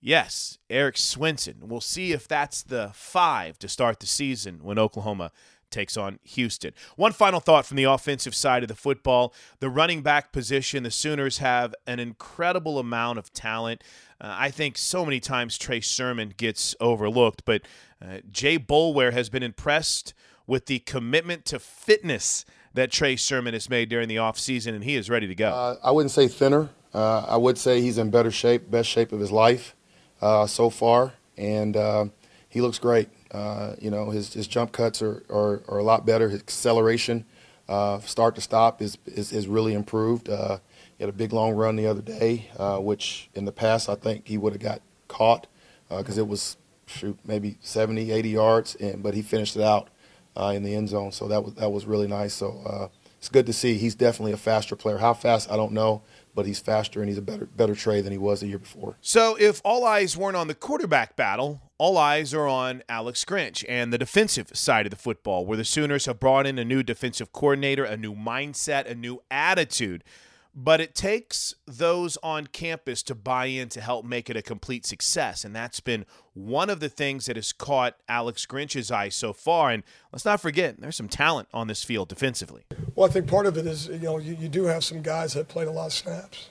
yes, 0.00 0.58
Erik 0.68 0.98
Swenson. 0.98 1.56
We'll 1.62 1.80
see 1.80 2.12
if 2.12 2.26
that's 2.28 2.62
the 2.62 2.90
five 2.94 3.58
to 3.60 3.68
start 3.68 4.00
the 4.00 4.06
season 4.06 4.60
when 4.62 4.78
Oklahoma 4.78 5.30
takes 5.72 5.96
on 5.96 6.18
Houston. 6.22 6.72
One 6.96 7.12
final 7.12 7.40
thought 7.40 7.66
from 7.66 7.78
the 7.78 7.84
offensive 7.84 8.34
side 8.34 8.62
of 8.62 8.68
the 8.68 8.74
football 8.74 9.34
the 9.58 9.70
running 9.70 10.02
back 10.02 10.30
position. 10.32 10.82
The 10.82 10.90
Sooners 10.90 11.38
have 11.38 11.74
an 11.86 11.98
incredible 11.98 12.78
amount 12.78 13.18
of 13.18 13.32
talent. 13.32 13.82
Uh, 14.20 14.36
I 14.38 14.50
think 14.50 14.78
so 14.78 15.04
many 15.04 15.18
times 15.18 15.58
Trey 15.58 15.80
Sermon 15.80 16.34
gets 16.36 16.76
overlooked, 16.78 17.44
but 17.44 17.62
uh, 18.00 18.18
Jay 18.30 18.58
Boulware 18.58 19.12
has 19.12 19.28
been 19.28 19.42
impressed 19.42 20.14
with 20.46 20.66
the 20.66 20.80
commitment 20.80 21.44
to 21.46 21.58
fitness 21.58 22.44
that 22.74 22.90
Trey 22.90 23.16
Sermon 23.16 23.54
has 23.54 23.68
made 23.68 23.88
during 23.88 24.08
the 24.08 24.16
offseason, 24.16 24.74
and 24.74 24.84
he 24.84 24.96
is 24.96 25.10
ready 25.10 25.26
to 25.26 25.34
go. 25.34 25.50
Uh, 25.50 25.76
I 25.82 25.90
wouldn't 25.90 26.10
say 26.10 26.28
thinner. 26.28 26.70
Uh, 26.94 27.24
I 27.28 27.36
would 27.36 27.58
say 27.58 27.80
he's 27.80 27.98
in 27.98 28.10
better 28.10 28.30
shape, 28.30 28.70
best 28.70 28.88
shape 28.88 29.12
of 29.12 29.20
his 29.20 29.32
life 29.32 29.74
uh, 30.20 30.46
so 30.46 30.70
far, 30.70 31.14
and 31.36 31.76
uh, 31.76 32.06
he 32.48 32.60
looks 32.60 32.78
great. 32.78 33.08
Uh, 33.30 33.74
you 33.80 33.90
know, 33.90 34.10
his, 34.10 34.34
his 34.34 34.46
jump 34.46 34.72
cuts 34.72 35.00
are, 35.00 35.22
are, 35.30 35.62
are 35.68 35.78
a 35.78 35.82
lot 35.82 36.04
better. 36.04 36.28
His 36.28 36.40
acceleration, 36.40 37.24
uh, 37.68 38.00
start 38.00 38.34
to 38.34 38.40
stop, 38.40 38.82
is, 38.82 38.98
is, 39.06 39.32
is 39.32 39.46
really 39.46 39.72
improved. 39.72 40.28
he 40.28 40.34
had 40.34 41.08
a 41.08 41.12
big 41.12 41.32
long 41.32 41.54
run 41.54 41.76
the 41.76 41.86
other 41.86 42.02
day, 42.02 42.50
which 42.78 43.30
in 43.34 43.46
the 43.46 43.52
past 43.52 43.88
I 43.88 43.94
think 43.94 44.26
he 44.26 44.36
would 44.36 44.52
have 44.52 44.62
got 44.62 44.82
caught 45.08 45.46
because 45.88 46.18
it 46.18 46.28
was 46.28 46.56
shoot 46.86 47.18
maybe 47.24 47.56
70, 47.60 48.10
80 48.10 48.28
yards, 48.28 48.74
and 48.76 49.02
but 49.02 49.14
he 49.14 49.22
finished 49.22 49.56
it 49.56 49.62
out 49.62 49.88
Uh, 50.34 50.52
in 50.56 50.62
the 50.62 50.74
end 50.74 50.88
zone. 50.88 51.12
So 51.12 51.28
that 51.28 51.44
was 51.44 51.54
that 51.54 51.70
was 51.70 51.84
really 51.84 52.08
nice. 52.08 52.32
So 52.32 52.62
uh, 52.64 52.88
it's 53.18 53.28
good 53.28 53.46
to 53.46 53.52
see. 53.52 53.74
He's 53.74 53.94
definitely 53.94 54.32
a 54.32 54.38
faster 54.38 54.76
player. 54.76 54.98
How 54.98 55.12
fast, 55.12 55.50
I 55.50 55.56
don't 55.56 55.72
know 55.72 56.02
but 56.34 56.46
he's 56.46 56.60
faster 56.60 57.00
and 57.00 57.08
he's 57.08 57.18
a 57.18 57.22
better 57.22 57.46
better 57.46 57.74
Trey 57.74 58.00
than 58.00 58.12
he 58.12 58.18
was 58.18 58.40
the 58.40 58.46
year 58.46 58.58
before. 58.58 58.96
So 59.00 59.36
if 59.38 59.60
all 59.64 59.84
eyes 59.84 60.16
weren't 60.16 60.36
on 60.36 60.48
the 60.48 60.54
quarterback 60.54 61.16
battle, 61.16 61.60
all 61.78 61.98
eyes 61.98 62.32
are 62.32 62.46
on 62.46 62.82
Alex 62.88 63.24
Grinch 63.24 63.64
and 63.68 63.92
the 63.92 63.98
defensive 63.98 64.50
side 64.54 64.86
of 64.86 64.90
the 64.90 64.96
football, 64.96 65.44
where 65.46 65.56
the 65.56 65.64
Sooners 65.64 66.06
have 66.06 66.20
brought 66.20 66.46
in 66.46 66.58
a 66.58 66.64
new 66.64 66.82
defensive 66.82 67.32
coordinator, 67.32 67.84
a 67.84 67.96
new 67.96 68.14
mindset, 68.14 68.86
a 68.86 68.94
new 68.94 69.22
attitude 69.30 70.04
but 70.54 70.80
it 70.80 70.94
takes 70.94 71.54
those 71.66 72.18
on 72.22 72.46
campus 72.46 73.02
to 73.04 73.14
buy 73.14 73.46
in 73.46 73.68
to 73.70 73.80
help 73.80 74.04
make 74.04 74.28
it 74.28 74.36
a 74.36 74.42
complete 74.42 74.84
success. 74.84 75.44
And 75.44 75.56
that's 75.56 75.80
been 75.80 76.04
one 76.34 76.68
of 76.68 76.80
the 76.80 76.90
things 76.90 77.26
that 77.26 77.36
has 77.36 77.52
caught 77.52 77.96
Alex 78.08 78.44
Grinch's 78.44 78.90
eye 78.90 79.08
so 79.08 79.32
far. 79.32 79.70
And 79.70 79.82
let's 80.12 80.24
not 80.24 80.40
forget, 80.40 80.78
there's 80.78 80.96
some 80.96 81.08
talent 81.08 81.48
on 81.54 81.68
this 81.68 81.84
field 81.84 82.08
defensively. 82.08 82.64
Well, 82.94 83.08
I 83.08 83.12
think 83.12 83.28
part 83.28 83.46
of 83.46 83.56
it 83.56 83.66
is, 83.66 83.88
you 83.88 83.98
know, 83.98 84.18
you, 84.18 84.36
you 84.38 84.48
do 84.48 84.64
have 84.64 84.84
some 84.84 85.00
guys 85.00 85.32
that 85.34 85.48
played 85.48 85.68
a 85.68 85.72
lot 85.72 85.86
of 85.86 85.92
snaps. 85.92 86.50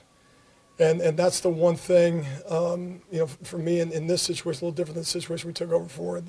And, 0.78 1.00
and 1.00 1.16
that's 1.16 1.40
the 1.40 1.50
one 1.50 1.76
thing, 1.76 2.26
um, 2.48 3.02
you 3.10 3.20
know, 3.20 3.26
for 3.26 3.58
me 3.58 3.78
in, 3.80 3.92
in 3.92 4.08
this 4.08 4.22
situation, 4.22 4.64
a 4.64 4.66
little 4.66 4.74
different 4.74 4.94
than 4.94 5.02
the 5.02 5.06
situation 5.06 5.46
we 5.46 5.52
took 5.52 5.70
over 5.70 5.88
for 5.88 6.16
at, 6.16 6.24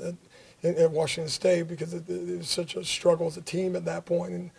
at 0.63 0.91
Washington 0.91 1.29
State 1.29 1.67
because 1.67 1.93
it, 1.93 2.07
it, 2.07 2.37
was 2.37 2.49
such 2.49 2.75
a 2.75 2.83
struggle 2.83 3.25
as 3.25 3.37
a 3.37 3.41
team 3.41 3.75
at 3.75 3.85
that 3.85 4.05
point. 4.05 4.33
And, 4.33 4.51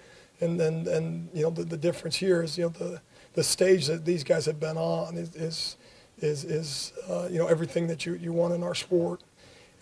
and 0.44 0.60
then, 0.60 0.86
and, 0.86 1.28
you 1.32 1.42
know, 1.42 1.50
the, 1.50 1.64
the 1.64 1.76
difference 1.76 2.16
here 2.16 2.42
is, 2.42 2.58
you 2.58 2.64
know, 2.64 2.70
the, 2.70 3.00
the 3.32 3.42
stage 3.42 3.86
that 3.86 4.04
these 4.04 4.22
guys 4.22 4.46
have 4.46 4.60
been 4.60 4.76
on 4.76 5.16
is, 5.16 5.34
is, 5.34 5.76
is, 6.18 6.44
is 6.44 6.92
uh, 7.08 7.28
you 7.30 7.38
know, 7.38 7.46
everything 7.46 7.86
that 7.88 8.06
you, 8.06 8.14
you 8.14 8.32
want 8.32 8.54
in 8.54 8.62
our 8.62 8.74
sport. 8.74 9.22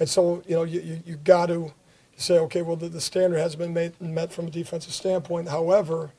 And 0.00 0.09
so, 0.09 0.42
you 0.47 0.54
know, 0.54 0.62
you, 0.64 0.81
you, 0.81 1.02
you 1.04 1.16
got 1.16 1.47
to 1.47 1.73
say, 2.16 2.38
okay, 2.38 2.62
well, 2.62 2.76
the, 2.76 2.88
the 2.88 3.00
standard 3.00 3.38
has 3.38 3.57
been 3.57 3.75
made, 3.75 4.00
met 4.00 4.33
from 4.33 4.47
a 4.47 4.50
defensive 4.50 4.92
standpoint. 4.92 5.49
However, 5.49 6.12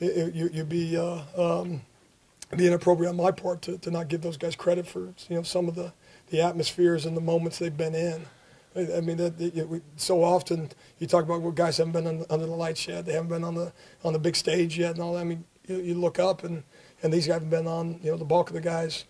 it, 0.00 0.34
you, 0.34 0.50
you'd 0.52 0.68
be, 0.68 0.96
uh, 0.96 1.22
um, 1.36 1.82
be 2.56 2.66
inappropriate 2.66 3.10
on 3.10 3.16
my 3.16 3.30
part 3.30 3.62
to, 3.62 3.78
to 3.78 3.90
not 3.90 4.08
give 4.08 4.20
those 4.20 4.36
guys 4.36 4.56
credit 4.56 4.86
for, 4.86 5.14
you 5.28 5.36
know, 5.36 5.42
some 5.42 5.68
of 5.68 5.74
the, 5.74 5.92
the 6.30 6.40
atmospheres 6.40 7.06
and 7.06 7.16
the 7.16 7.20
moments 7.20 7.58
they've 7.58 7.76
been 7.76 7.94
in. 7.94 8.26
I 8.76 9.00
mean, 9.00 9.16
that, 9.18 9.38
that, 9.38 9.68
we, 9.68 9.80
so 9.96 10.24
often 10.24 10.70
you 10.98 11.06
talk 11.06 11.24
about 11.24 11.42
well, 11.42 11.52
guys 11.52 11.76
haven't 11.76 11.92
been 11.92 12.06
on, 12.06 12.26
under 12.28 12.46
the 12.46 12.52
lights 12.52 12.88
yet. 12.88 13.06
They 13.06 13.12
haven't 13.12 13.28
been 13.28 13.44
on 13.44 13.54
the 13.54 13.72
on 14.02 14.12
the 14.12 14.18
big 14.18 14.34
stage 14.34 14.78
yet, 14.78 14.92
and 14.92 15.00
all 15.00 15.14
that. 15.14 15.20
I 15.20 15.24
mean, 15.24 15.44
you, 15.68 15.76
you 15.76 15.94
look 15.94 16.18
up 16.18 16.42
and, 16.42 16.64
and 17.02 17.12
these 17.12 17.26
guys 17.26 17.40
have 17.40 17.50
been 17.50 17.68
on. 17.68 18.00
You 18.02 18.10
know, 18.10 18.16
the 18.16 18.24
bulk 18.24 18.48
of 18.48 18.54
the 18.54 18.60
guys, 18.60 19.04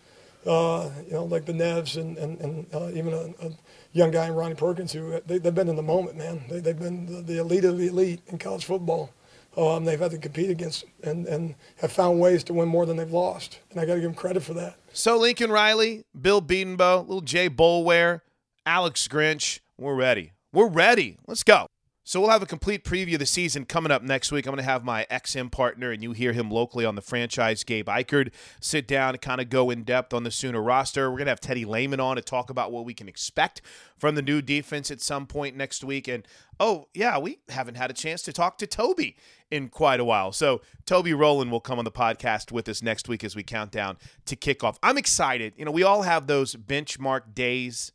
uh, 0.45 0.91
you 1.07 1.13
know, 1.13 1.25
like 1.25 1.45
the 1.45 1.53
Nevs 1.53 1.97
and 1.99 2.15
and, 2.17 2.39
and 2.41 2.67
uh, 2.73 2.89
even 2.93 3.13
a, 3.13 3.47
a, 3.47 3.51
young 3.93 4.11
guy 4.11 4.27
in 4.27 4.35
Ronnie 4.35 4.55
Perkins 4.55 4.91
who 4.91 5.19
they, 5.25 5.39
have 5.39 5.55
been 5.55 5.69
in 5.69 5.75
the 5.75 5.81
moment, 5.81 6.17
man. 6.17 6.43
They, 6.49 6.69
have 6.69 6.79
been 6.79 7.05
the, 7.05 7.21
the, 7.21 7.39
elite 7.39 7.63
of 7.63 7.77
the 7.77 7.87
elite 7.87 8.21
in 8.27 8.37
college 8.37 8.65
football. 8.65 9.09
Um, 9.57 9.85
they've 9.85 9.99
had 9.99 10.11
to 10.11 10.17
compete 10.17 10.49
against 10.49 10.83
and, 11.01 11.25
and 11.27 11.55
have 11.77 11.93
found 11.93 12.19
ways 12.19 12.43
to 12.43 12.53
win 12.53 12.67
more 12.67 12.85
than 12.85 12.97
they've 12.97 13.11
lost, 13.11 13.61
and 13.71 13.79
I 13.79 13.85
got 13.85 13.95
to 13.95 14.01
give 14.01 14.09
them 14.09 14.13
credit 14.13 14.43
for 14.43 14.53
that. 14.55 14.75
So 14.91 15.17
Lincoln 15.17 15.49
Riley, 15.49 16.03
Bill 16.19 16.41
Bedenbaugh, 16.41 17.07
little 17.07 17.21
Jay 17.21 17.49
Boulware, 17.49 18.19
Alex 18.65 19.07
Grinch 19.07 19.59
we're 19.77 19.95
ready. 19.95 20.31
We're 20.53 20.69
ready. 20.69 21.17
Let's 21.27 21.43
go. 21.43 21.67
So 22.07 22.21
we'll 22.21 22.29
have 22.29 22.43
a 22.43 22.45
complete 22.45 22.85
preview 22.85 23.15
of 23.15 23.19
the 23.19 23.25
season 23.25 23.65
coming 23.65 23.91
up 23.91 24.03
next 24.03 24.31
week. 24.31 24.45
I'm 24.45 24.51
going 24.51 24.63
to 24.63 24.71
have 24.71 24.85
my 24.85 25.07
XM 25.09 25.51
partner, 25.51 25.91
and 25.91 26.03
you 26.03 26.11
hear 26.11 26.33
him 26.33 26.51
locally 26.51 26.85
on 26.85 26.95
the 26.95 27.01
franchise, 27.01 27.63
Gabe 27.63 27.87
Ikard, 27.87 28.31
sit 28.61 28.87
down 28.87 29.15
and 29.15 29.21
kind 29.21 29.41
of 29.41 29.49
go 29.49 29.71
in 29.71 29.83
depth 29.83 30.13
on 30.13 30.23
the 30.23 30.29
Sooner 30.29 30.61
roster. 30.61 31.09
We're 31.09 31.17
going 31.17 31.25
to 31.25 31.31
have 31.31 31.41
Teddy 31.41 31.65
Lehman 31.65 31.99
on 31.99 32.15
to 32.15 32.21
talk 32.21 32.51
about 32.51 32.71
what 32.71 32.85
we 32.85 32.93
can 32.93 33.09
expect 33.09 33.61
from 33.97 34.13
the 34.13 34.21
new 34.21 34.41
defense 34.41 34.91
at 34.91 35.01
some 35.01 35.25
point 35.25 35.57
next 35.57 35.83
week. 35.83 36.07
And 36.07 36.27
oh 36.59 36.87
yeah, 36.93 37.17
we 37.17 37.39
haven't 37.49 37.75
had 37.75 37.89
a 37.89 37.93
chance 37.93 38.21
to 38.21 38.31
talk 38.31 38.59
to 38.59 38.67
Toby 38.67 39.17
in 39.49 39.67
quite 39.67 39.99
a 39.99 40.05
while. 40.05 40.31
So 40.31 40.61
Toby 40.85 41.13
Rowland 41.13 41.51
will 41.51 41.59
come 41.59 41.79
on 41.79 41.85
the 41.85 41.91
podcast 41.91 42.51
with 42.51 42.69
us 42.69 42.83
next 42.83 43.09
week 43.09 43.23
as 43.23 43.35
we 43.35 43.41
count 43.41 43.71
down 43.71 43.97
to 44.25 44.35
kickoff. 44.35 44.77
I'm 44.83 44.99
excited. 44.99 45.53
You 45.57 45.65
know, 45.65 45.71
we 45.71 45.83
all 45.83 46.03
have 46.03 46.27
those 46.27 46.55
benchmark 46.55 47.33
days 47.33 47.91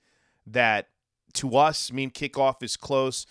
that 0.52 0.88
to 1.34 1.56
us 1.56 1.92
mean 1.92 2.10
kickoff 2.10 2.62
is 2.62 2.76
close. 2.76 3.26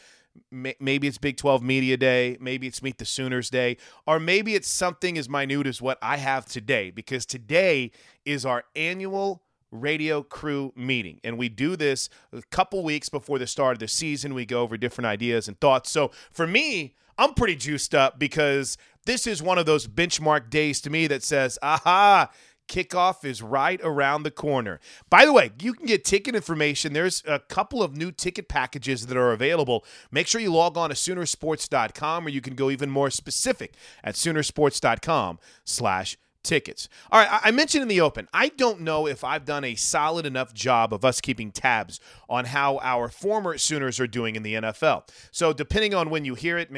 Maybe 0.52 1.08
it's 1.08 1.18
Big 1.18 1.38
12 1.38 1.62
Media 1.62 1.98
Day. 1.98 2.38
Maybe 2.40 2.68
it's 2.68 2.82
Meet 2.82 2.98
the 2.98 3.06
Sooners 3.06 3.50
Day. 3.50 3.78
Or 4.08 4.20
maybe 4.20 4.56
it's 4.56 4.70
something 4.70 5.18
as 5.18 5.28
minute 5.28 5.68
as 5.68 5.82
what 5.82 5.98
I 6.02 6.18
have 6.18 6.46
today, 6.46 6.92
because 6.92 7.26
today 7.26 7.92
is 8.26 8.46
our 8.46 8.64
annual 8.76 9.44
radio 9.72 10.24
crew 10.24 10.72
meeting. 10.76 11.20
And 11.24 11.38
we 11.38 11.50
do 11.50 11.76
this 11.76 12.10
a 12.32 12.42
couple 12.52 12.84
weeks 12.84 13.10
before 13.10 13.38
the 13.38 13.48
start 13.48 13.74
of 13.74 13.80
the 13.80 13.88
season. 13.88 14.34
We 14.34 14.46
go 14.46 14.62
over 14.62 14.78
different 14.78 15.08
ideas 15.08 15.48
and 15.48 15.60
thoughts. 15.60 15.92
So 15.92 16.12
for 16.32 16.48
me, 16.48 16.96
I'm 17.18 17.34
pretty 17.34 17.56
juiced 17.56 17.94
up 17.94 18.18
because 18.18 18.78
this 19.06 19.28
is 19.28 19.44
one 19.44 19.58
of 19.58 19.66
those 19.66 19.88
benchmark 19.88 20.50
days 20.50 20.80
to 20.82 20.90
me 20.90 21.08
that 21.08 21.24
says, 21.24 21.60
aha, 21.62 22.32
kickoff 22.70 23.26
is 23.26 23.42
right 23.42 23.82
around 23.84 24.24
the 24.24 24.32
corner. 24.32 24.80
By 25.10 25.26
the 25.26 25.34
way, 25.34 25.52
you 25.60 25.74
can 25.74 25.86
get 25.86 26.06
ticket 26.06 26.36
information. 26.36 26.94
There's 26.94 27.22
a 27.28 27.40
couple 27.40 27.84
of 27.84 27.98
new 27.98 28.12
ticket 28.12 28.48
packages 28.48 29.08
that 29.08 29.18
are 29.18 29.34
available. 29.34 29.84
Make 30.12 30.28
sure 30.28 30.40
you 30.40 30.54
log 30.54 30.78
on 30.78 30.90
to 30.90 30.96
Soonersports.com, 30.96 32.26
or 32.26 32.30
you 32.30 32.40
can 32.40 32.56
go 32.56 32.70
even 32.70 32.90
more 32.90 33.10
specific 33.10 33.74
at 34.04 34.16
Soonersports.com 34.16 35.40
slash 35.66 36.18
tickets. 36.44 36.90
All 37.12 37.20
right, 37.20 37.40
I 37.44 37.52
mentioned 37.52 37.82
in 37.82 37.88
the 37.88 38.02
open, 38.02 38.28
I 38.34 38.50
don't 38.50 38.82
know 38.82 39.08
if 39.08 39.24
I've 39.24 39.46
done 39.46 39.64
a 39.64 39.76
solid 39.76 40.26
enough 40.26 40.54
job 40.54 40.94
of 40.94 41.04
us 41.04 41.22
keeping 41.22 41.52
tabs 41.52 42.00
on 42.30 42.46
how 42.46 42.78
our 42.80 43.10
former 43.10 43.58
Sooners 43.58 44.00
are 44.00 44.08
doing 44.08 44.36
in 44.36 44.44
the 44.44 44.56
NFL. 44.56 45.10
So 45.32 45.54
depending 45.54 45.94
on 45.94 46.10
when 46.10 46.26
you 46.26 46.36
hear 46.36 46.58
it 46.58 46.72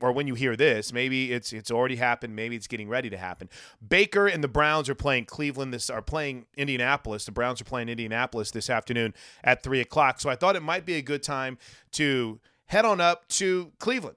or 0.00 0.12
when 0.12 0.26
you 0.26 0.34
hear 0.34 0.56
this, 0.56 0.92
maybe 0.92 1.32
it's 1.32 1.52
it's 1.52 1.70
already 1.70 1.96
happened, 1.96 2.34
maybe 2.34 2.56
it's 2.56 2.66
getting 2.66 2.88
ready 2.88 3.10
to 3.10 3.16
happen. 3.16 3.48
Baker 3.86 4.26
and 4.26 4.42
the 4.42 4.48
Browns 4.48 4.88
are 4.88 4.94
playing 4.94 5.26
Cleveland. 5.26 5.72
This 5.72 5.90
are 5.90 6.02
playing 6.02 6.46
Indianapolis. 6.56 7.24
The 7.24 7.32
Browns 7.32 7.60
are 7.60 7.64
playing 7.64 7.88
Indianapolis 7.88 8.50
this 8.50 8.68
afternoon 8.70 9.14
at 9.44 9.62
three 9.62 9.80
o'clock. 9.80 10.20
So 10.20 10.30
I 10.30 10.36
thought 10.36 10.56
it 10.56 10.62
might 10.62 10.84
be 10.84 10.94
a 10.94 11.02
good 11.02 11.22
time 11.22 11.58
to 11.92 12.40
head 12.66 12.84
on 12.84 13.00
up 13.00 13.28
to 13.28 13.72
Cleveland 13.78 14.16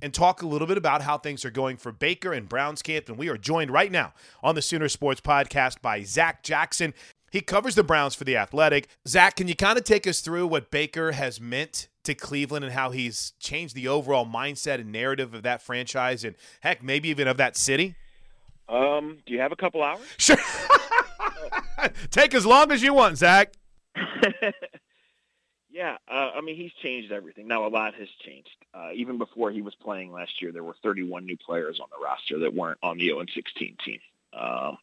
and 0.00 0.12
talk 0.12 0.42
a 0.42 0.46
little 0.46 0.66
bit 0.66 0.78
about 0.78 1.02
how 1.02 1.18
things 1.18 1.44
are 1.44 1.50
going 1.50 1.76
for 1.76 1.92
Baker 1.92 2.32
and 2.32 2.48
Browns 2.48 2.82
camp. 2.82 3.08
And 3.08 3.18
we 3.18 3.28
are 3.28 3.36
joined 3.36 3.70
right 3.70 3.90
now 3.90 4.12
on 4.42 4.54
the 4.54 4.62
Sooner 4.62 4.88
Sports 4.88 5.20
Podcast 5.20 5.80
by 5.80 6.02
Zach 6.02 6.42
Jackson. 6.42 6.94
He 7.30 7.40
covers 7.40 7.74
the 7.74 7.82
Browns 7.82 8.14
for 8.14 8.24
The 8.24 8.36
Athletic. 8.36 8.88
Zach, 9.06 9.36
can 9.36 9.48
you 9.48 9.56
kind 9.56 9.76
of 9.76 9.84
take 9.84 10.06
us 10.06 10.20
through 10.20 10.46
what 10.46 10.70
Baker 10.70 11.12
has 11.12 11.40
meant 11.40 11.88
to 12.04 12.14
Cleveland 12.14 12.64
and 12.64 12.72
how 12.72 12.90
he's 12.90 13.32
changed 13.40 13.74
the 13.74 13.88
overall 13.88 14.24
mindset 14.24 14.80
and 14.80 14.92
narrative 14.92 15.34
of 15.34 15.42
that 15.42 15.60
franchise 15.60 16.24
and, 16.24 16.36
heck, 16.60 16.82
maybe 16.82 17.08
even 17.08 17.28
of 17.28 17.36
that 17.36 17.56
city? 17.56 17.94
Um, 18.68 19.18
do 19.26 19.32
you 19.32 19.40
have 19.40 19.52
a 19.52 19.56
couple 19.56 19.82
hours? 19.82 20.00
Sure. 20.18 20.36
Take 22.10 22.34
as 22.34 22.46
long 22.46 22.72
as 22.72 22.82
you 22.82 22.94
want, 22.94 23.18
Zach. 23.18 23.52
Yeah, 25.76 25.98
uh, 26.08 26.30
I 26.34 26.40
mean 26.40 26.56
he's 26.56 26.72
changed 26.82 27.12
everything. 27.12 27.48
Now 27.48 27.66
a 27.66 27.68
lot 27.68 27.94
has 27.96 28.08
changed. 28.24 28.48
Uh, 28.72 28.92
even 28.94 29.18
before 29.18 29.50
he 29.50 29.60
was 29.60 29.74
playing 29.74 30.10
last 30.10 30.40
year, 30.40 30.50
there 30.50 30.64
were 30.64 30.74
31 30.82 31.26
new 31.26 31.36
players 31.36 31.80
on 31.80 31.88
the 31.90 32.02
roster 32.02 32.38
that 32.38 32.54
weren't 32.54 32.78
on 32.82 32.96
the 32.96 33.08
0 33.08 33.22
16 33.34 33.76
team. 33.84 33.98
Um, 34.32 34.78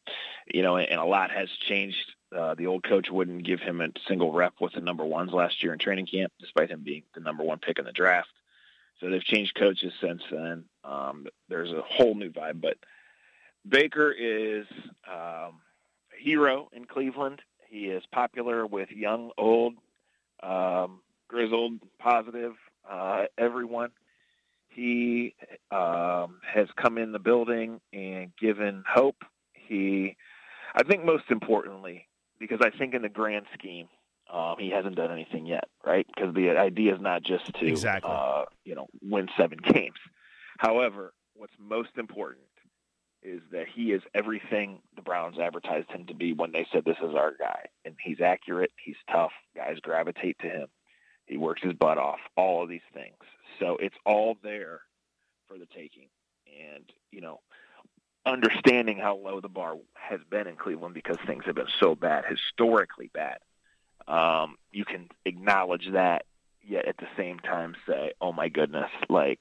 you 0.54 0.62
know, 0.62 0.76
and, 0.76 0.88
and 0.88 1.00
a 1.00 1.06
lot 1.06 1.32
has 1.32 1.50
changed. 1.68 1.98
Uh, 2.32 2.54
the 2.54 2.68
old 2.68 2.84
coach 2.84 3.10
wouldn't 3.10 3.44
give 3.44 3.60
him 3.60 3.82
a 3.82 3.88
single 4.08 4.32
rep 4.32 4.54
with 4.62 4.74
the 4.74 4.82
number 4.82 5.04
ones 5.04 5.32
last 5.32 5.64
year 5.64 5.74
in 5.74 5.80
training 5.80 6.06
camp, 6.06 6.32
despite 6.40 6.70
him 6.70 6.84
being 6.84 7.02
the 7.16 7.22
number 7.22 7.44
one 7.44 7.58
pick 7.58 7.80
in 7.80 7.86
the 7.86 7.92
draft. 7.92 8.30
So 9.00 9.10
they've 9.10 9.24
changed 9.24 9.56
coaches 9.56 9.94
since 10.00 10.22
then. 10.30 10.66
Um, 10.84 11.26
there's 11.50 11.72
a 11.72 11.82
whole 11.82 12.14
new 12.14 12.30
vibe, 12.30 12.62
but 12.62 12.78
Baker 13.68 14.12
is 14.12 14.68
um, 15.08 15.60
a 16.14 16.22
hero 16.22 16.70
in 16.72 16.86
Cleveland. 16.86 17.42
He 17.68 17.86
is 17.86 18.04
popular 18.12 18.68
with 18.68 18.92
young, 18.92 19.32
old, 19.40 19.74
um, 20.44 21.02
grizzled, 21.28 21.74
positive, 22.00 22.54
uh, 22.90 23.24
everyone. 23.38 23.92
He 24.70 25.36
um, 25.72 26.40
has 26.52 26.68
come 26.82 26.98
in 26.98 27.12
the 27.12 27.20
building 27.20 27.80
and 27.92 28.32
given 28.40 28.84
hope. 28.92 29.24
He, 29.54 30.16
I 30.76 30.84
think, 30.84 31.06
most 31.06 31.26
importantly, 31.30 32.08
because 32.40 32.60
I 32.62 32.76
think 32.76 32.94
in 32.94 33.04
the 33.04 33.10
grand 33.10 33.46
scheme, 33.54 33.88
um, 34.34 34.56
he 34.58 34.72
hasn't 34.72 34.96
done 34.96 35.12
anything 35.12 35.46
yet, 35.46 35.66
right? 35.86 36.08
Because 36.08 36.34
the 36.34 36.50
idea 36.50 36.96
is 36.96 37.02
not 37.02 37.24
just 37.24 37.54
to, 37.54 37.66
exactly. 37.68 38.10
uh, 38.12 38.46
you 38.66 38.74
know, 38.74 38.88
win 39.02 39.28
seven 39.38 39.60
games. 39.74 39.98
However, 40.58 41.14
what's 41.36 41.54
most 41.60 41.92
important 41.98 42.46
is 43.24 43.42
that 43.52 43.68
he 43.74 43.92
is 43.92 44.02
everything 44.14 44.80
the 44.96 45.02
Browns 45.02 45.40
advertised 45.40 45.90
him 45.90 46.06
to 46.08 46.14
be 46.14 46.34
when 46.34 46.52
they 46.52 46.68
said 46.72 46.84
this 46.86 46.98
is 47.02 47.16
our 47.16 47.34
guy. 47.40 47.68
And 47.86 47.96
he's 48.02 48.22
accurate, 48.22 48.72
he's 48.84 48.98
tough, 49.10 49.32
guys 49.56 49.80
gravitate 49.82 50.38
to 50.40 50.50
him. 50.50 50.68
He 51.26 51.38
works 51.38 51.62
his 51.64 51.74
butt 51.74 51.98
off, 51.98 52.20
all 52.36 52.64
of 52.64 52.70
these 52.70 52.82
things. 52.94 53.16
So 53.60 53.78
it's 53.78 53.96
all 54.06 54.38
there 54.44 54.82
for 55.48 55.58
the 55.58 55.68
taking. 55.74 56.10
And, 56.76 56.84
you 57.12 57.22
know, 57.22 57.40
understanding 58.26 58.98
how 58.98 59.18
low 59.18 59.40
the 59.40 59.50
bar 59.50 59.78
has 59.94 60.20
been 60.30 60.48
in 60.48 60.56
Cleveland 60.56 60.94
because 60.94 61.18
things 61.26 61.44
have 61.46 61.56
been 61.56 61.68
so 61.80 61.96
bad, 61.96 62.26
historically 62.26 63.10
bad. 63.14 63.38
Um, 64.08 64.58
you 64.72 64.86
can 64.86 65.10
acknowledge 65.26 65.90
that, 65.94 66.26
yet 66.62 66.86
at 66.86 66.98
the 66.98 67.08
same 67.18 67.40
time 67.40 67.76
say, 67.88 68.14
"Oh 68.22 68.34
my 68.34 68.50
goodness, 68.50 68.90
like 69.10 69.40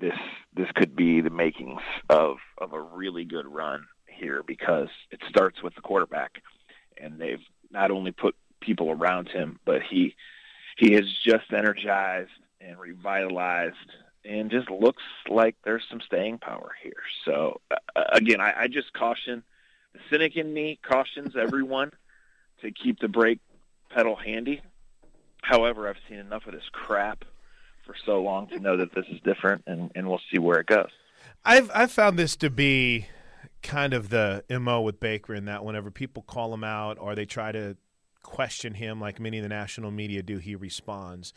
this 0.00 0.18
this 0.54 0.68
could 0.74 0.94
be 0.94 1.20
the 1.20 1.30
makings 1.30 1.80
of 2.08 2.36
of 2.58 2.72
a 2.72 2.80
really 2.80 3.24
good 3.24 3.46
run 3.46 3.86
here 4.06 4.42
because 4.46 4.88
it 5.10 5.20
starts 5.28 5.62
with 5.62 5.74
the 5.74 5.80
quarterback, 5.80 6.42
and 7.00 7.20
they've 7.20 7.42
not 7.70 7.90
only 7.90 8.12
put 8.12 8.34
people 8.60 8.90
around 8.90 9.28
him, 9.28 9.58
but 9.64 9.82
he 9.82 10.14
he 10.76 10.92
has 10.94 11.04
just 11.24 11.52
energized 11.52 12.30
and 12.60 12.78
revitalized 12.78 13.76
and 14.24 14.50
just 14.50 14.70
looks 14.70 15.02
like 15.28 15.54
there's 15.64 15.84
some 15.90 16.00
staying 16.00 16.38
power 16.38 16.72
here. 16.82 17.02
So 17.24 17.60
uh, 17.70 18.04
again, 18.12 18.40
I, 18.40 18.62
I 18.62 18.68
just 18.68 18.92
caution 18.92 19.42
the 19.92 20.00
cynic 20.10 20.36
in 20.36 20.52
me 20.52 20.78
cautions 20.82 21.34
everyone 21.36 21.92
to 22.62 22.70
keep 22.70 22.98
the 23.00 23.08
brake 23.08 23.40
pedal 23.90 24.16
handy. 24.16 24.62
However, 25.42 25.88
I've 25.88 25.98
seen 26.08 26.18
enough 26.18 26.46
of 26.46 26.54
this 26.54 26.68
crap 26.72 27.24
for 27.86 27.94
so 28.06 28.22
long 28.22 28.48
to 28.48 28.58
know 28.58 28.76
that 28.76 28.94
this 28.94 29.06
is 29.10 29.20
different, 29.24 29.62
and, 29.66 29.90
and 29.94 30.08
we'll 30.08 30.20
see 30.32 30.38
where 30.38 30.60
it 30.60 30.66
goes. 30.66 30.90
I've 31.44 31.70
I've 31.74 31.92
found 31.92 32.18
this 32.18 32.36
to 32.36 32.50
be 32.50 33.06
kind 33.62 33.94
of 33.94 34.10
the 34.10 34.44
mo 34.50 34.80
with 34.80 35.00
Baker 35.00 35.34
in 35.34 35.46
that 35.46 35.64
whenever 35.64 35.90
people 35.90 36.22
call 36.22 36.52
him 36.54 36.64
out 36.64 36.98
or 36.98 37.14
they 37.14 37.26
try 37.26 37.52
to 37.52 37.76
question 38.22 38.74
him, 38.74 39.00
like 39.00 39.20
many 39.20 39.38
of 39.38 39.42
the 39.42 39.48
national 39.48 39.90
media 39.90 40.22
do, 40.22 40.38
he 40.38 40.54
responds. 40.54 41.32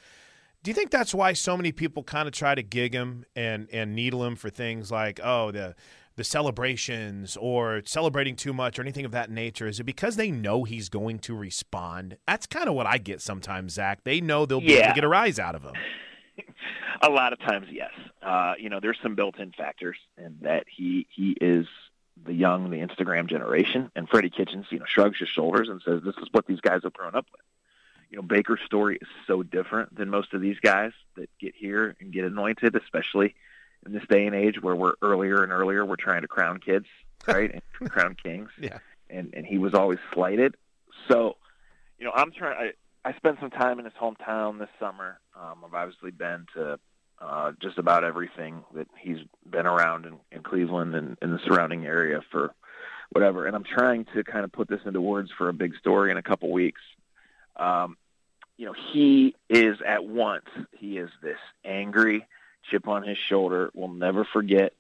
Do 0.64 0.72
you 0.72 0.76
think 0.76 0.90
that's 0.90 1.14
why 1.14 1.34
so 1.34 1.56
many 1.56 1.72
people 1.72 2.04
kind 2.04 2.28
of 2.28 2.34
try 2.34 2.56
to 2.56 2.64
gig 2.64 2.94
him 2.94 3.26
and 3.36 3.68
and 3.72 3.96
needle 3.96 4.24
him 4.24 4.36
for 4.36 4.50
things 4.50 4.92
like 4.92 5.20
oh 5.24 5.52
the 5.52 5.76
the 6.16 6.24
celebrations 6.24 7.38
or 7.40 7.84
celebrating 7.86 8.36
too 8.36 8.52
much 8.52 8.80
or 8.80 8.82
anything 8.82 9.06
of 9.06 9.12
that 9.12 9.30
nature? 9.30 9.68
Is 9.68 9.80
it 9.80 9.84
because 9.84 10.16
they 10.16 10.32
know 10.32 10.64
he's 10.64 10.90
going 10.90 11.20
to 11.20 11.36
respond? 11.36 12.18
That's 12.28 12.48
kind 12.48 12.68
of 12.68 12.74
what 12.74 12.88
I 12.88 12.98
get 12.98 13.22
sometimes, 13.22 13.74
Zach. 13.74 14.04
They 14.04 14.20
know 14.20 14.46
they'll 14.46 14.60
be 14.60 14.74
yeah. 14.74 14.80
able 14.80 14.88
to 14.90 14.96
get 14.96 15.04
a 15.04 15.10
rise 15.10 15.38
out 15.38 15.54
of 15.54 15.64
him. 15.64 15.74
A 17.02 17.10
lot 17.10 17.34
of 17.34 17.40
times, 17.40 17.68
yes. 17.72 17.92
Uh, 18.22 18.54
you 18.60 18.70
know, 18.70 18.80
there's 18.80 18.98
some 19.02 19.16
built-in 19.16 19.52
factors, 19.52 19.98
and 20.18 20.38
that 20.42 20.66
he 20.70 21.08
he 21.10 21.36
is 21.40 21.68
the 22.26 22.34
young, 22.34 22.70
the 22.70 22.78
Instagram 22.78 23.28
generation, 23.28 23.92
and 23.96 24.10
Freddie 24.10 24.30
Kitchens, 24.30 24.66
you 24.70 24.80
know, 24.80 24.86
shrugs 24.88 25.20
his 25.20 25.30
shoulders 25.30 25.70
and 25.70 25.82
says, 25.84 26.02
"This 26.04 26.16
is 26.18 26.28
what 26.32 26.48
these 26.48 26.62
guys 26.62 26.82
have 26.84 26.94
grown 26.94 27.16
up 27.16 27.28
with." 27.32 27.42
You 28.10 28.18
know, 28.18 28.24
Baker's 28.24 28.62
story 28.66 28.98
is 29.02 29.08
so 29.26 29.44
different 29.44 29.96
than 29.96 30.10
most 30.10 30.34
of 30.34 30.42
these 30.42 30.60
guys 30.60 30.94
that 31.16 31.30
get 31.40 31.54
here 31.56 31.96
and 32.00 32.12
get 32.12 32.24
anointed, 32.26 32.76
especially 32.76 33.36
in 33.86 33.94
this 33.94 34.06
day 34.08 34.26
and 34.26 34.36
age 34.36 34.62
where 34.62 34.76
we're 34.76 34.94
earlier 35.02 35.44
and 35.44 35.52
earlier 35.52 35.86
we're 35.86 35.98
trying 35.98 36.22
to 36.22 36.28
crown 36.28 36.60
kids, 36.60 36.86
right, 37.28 37.62
and 37.80 37.90
crown 37.90 38.16
kings. 38.16 38.50
Yeah. 38.60 38.80
And 39.10 39.34
and 39.34 39.46
he 39.46 39.58
was 39.58 39.74
always 39.74 40.00
slighted. 40.14 40.56
So, 41.08 41.38
you 41.98 42.06
know, 42.06 42.12
I'm 42.14 42.32
trying. 42.32 42.72
I 43.06 43.14
spent 43.14 43.40
some 43.40 43.52
time 43.52 43.80
in 43.80 43.86
his 43.86 43.94
hometown 43.94 44.60
this 44.60 44.70
summer. 44.82 45.20
Um, 45.34 45.64
I've 45.66 45.74
obviously 45.74 46.12
been 46.12 46.46
to 46.56 46.78
uh, 47.22 47.52
just 47.62 47.78
about 47.78 48.04
everything 48.04 48.64
that 48.74 48.88
he's 49.00 49.18
been 49.50 49.66
around 49.66 50.06
in, 50.06 50.18
in 50.32 50.44
Cleveland 50.44 50.96
and 50.96 51.18
in 51.22 51.32
the 51.32 51.40
surrounding 51.46 51.86
area 51.86 52.22
for 52.32 52.54
whatever. 53.12 53.46
And 53.46 53.56
I'm 53.56 53.64
trying 53.64 54.06
to 54.16 54.24
kind 54.24 54.44
of 54.44 54.52
put 54.52 54.68
this 54.68 54.82
into 54.86 55.02
words 55.02 55.32
for 55.38 55.50
a 55.50 55.54
big 55.54 55.76
story 55.78 56.12
in 56.12 56.18
a 56.18 56.24
couple 56.24 56.52
weeks. 56.52 56.82
Um, 57.56 57.98
you 58.58 58.66
know, 58.66 58.74
he 58.94 59.36
is 59.50 59.78
at 59.86 60.06
once, 60.06 60.46
he 60.78 60.98
is 60.98 61.10
this 61.22 61.38
angry 61.64 62.26
chip 62.70 62.88
on 62.88 63.04
his 63.04 63.18
shoulder, 63.18 63.72
will 63.74 63.88
never 63.88 64.26
forget 64.26 64.74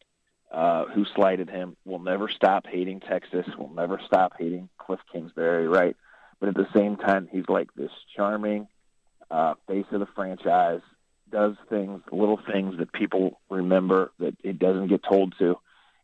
uh, 0.52 0.86
who 0.86 1.06
slighted 1.16 1.50
him, 1.50 1.76
will 1.86 2.00
never 2.00 2.28
stop 2.28 2.66
hating 2.68 3.00
Texas, 3.00 3.46
will 3.58 3.72
never 3.74 4.00
stop 4.06 4.34
hating 4.38 4.70
Cliff 4.78 5.00
Kingsbury, 5.12 5.68
right? 5.68 5.96
but 6.40 6.50
at 6.50 6.56
the 6.56 6.68
same 6.76 6.98
time, 6.98 7.28
he's 7.32 7.48
like 7.48 7.74
this 7.76 7.92
charming 8.16 8.68
uh, 9.32 9.56
face 9.68 9.86
of 9.92 10.00
the 10.00 10.08
franchise. 10.08 10.82
Does 11.32 11.56
things, 11.70 12.02
little 12.12 12.40
things 12.52 12.78
that 12.78 12.94
people 12.94 13.40
remember 13.50 14.12
that 14.20 14.36
it 14.44 14.60
doesn't 14.60 14.88
get 14.88 15.04
told 15.04 15.36
to, 15.40 15.58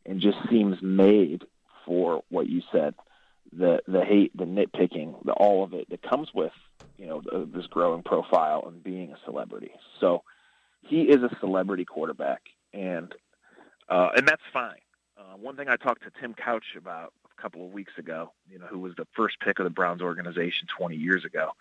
and 0.06 0.20
just 0.20 0.38
seems 0.50 0.82
made 0.82 1.44
for 1.86 2.24
what 2.30 2.48
you 2.48 2.62
said. 2.72 2.96
The 3.52 3.82
the 3.88 4.04
hate, 4.04 4.36
the 4.36 4.46
nitpicking, 4.46 5.24
the 5.24 5.34
all 5.34 5.64
of 5.64 5.74
it 5.74 5.90
that 5.90 6.02
comes 6.02 6.30
with 6.34 6.52
you 6.98 7.06
know 7.06 7.22
this 7.46 7.68
growing 7.68 8.04
profile 8.04 8.64
and 8.68 8.84
being 8.84 9.12
a 9.12 9.18
celebrity. 9.26 9.72
So 10.00 10.24
he 10.82 11.04
is 11.04 11.24
a 11.24 11.36
celebrity 11.40 11.86
quarterback, 11.86 12.42
and 12.74 13.14
uh, 13.90 14.10
and 14.16 14.28
that's 14.28 14.42
fine. 14.52 14.80
Uh, 15.18 15.38
one 15.38 15.56
thing 15.56 15.70
I 15.70 15.76
talked 15.76 16.04
to 16.04 16.12
Tim 16.20 16.34
Couch 16.34 16.76
about 16.78 17.14
a 17.38 17.42
couple 17.42 17.66
of 17.66 17.72
weeks 17.72 17.94
ago, 17.98 18.32
you 18.50 18.60
know, 18.60 18.66
who 18.66 18.80
was 18.80 18.94
the 18.96 19.08
first 19.16 19.40
pick 19.40 19.60
of 19.60 19.66
the 19.66 19.70
Browns 19.70 20.02
organization 20.02 20.68
20 20.78 20.96
years 20.96 21.26
ago. 21.26 21.52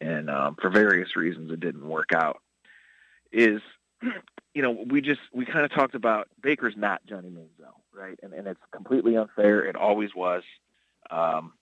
And 0.00 0.28
um, 0.28 0.56
for 0.60 0.70
various 0.70 1.16
reasons, 1.16 1.50
it 1.50 1.60
didn't 1.60 1.86
work 1.86 2.10
out. 2.14 2.40
Is, 3.32 3.60
you 4.54 4.62
know, 4.62 4.84
we 4.88 5.00
just, 5.00 5.20
we 5.32 5.44
kind 5.44 5.64
of 5.64 5.72
talked 5.72 5.94
about 5.94 6.28
Baker's 6.42 6.74
not 6.76 7.04
Johnny 7.06 7.28
Manziel, 7.28 7.74
right? 7.94 8.18
And, 8.22 8.32
and 8.32 8.46
it's 8.46 8.60
completely 8.72 9.16
unfair. 9.16 9.64
It 9.64 9.76
always 9.76 10.10
was. 10.14 10.42
Um, 11.10 11.52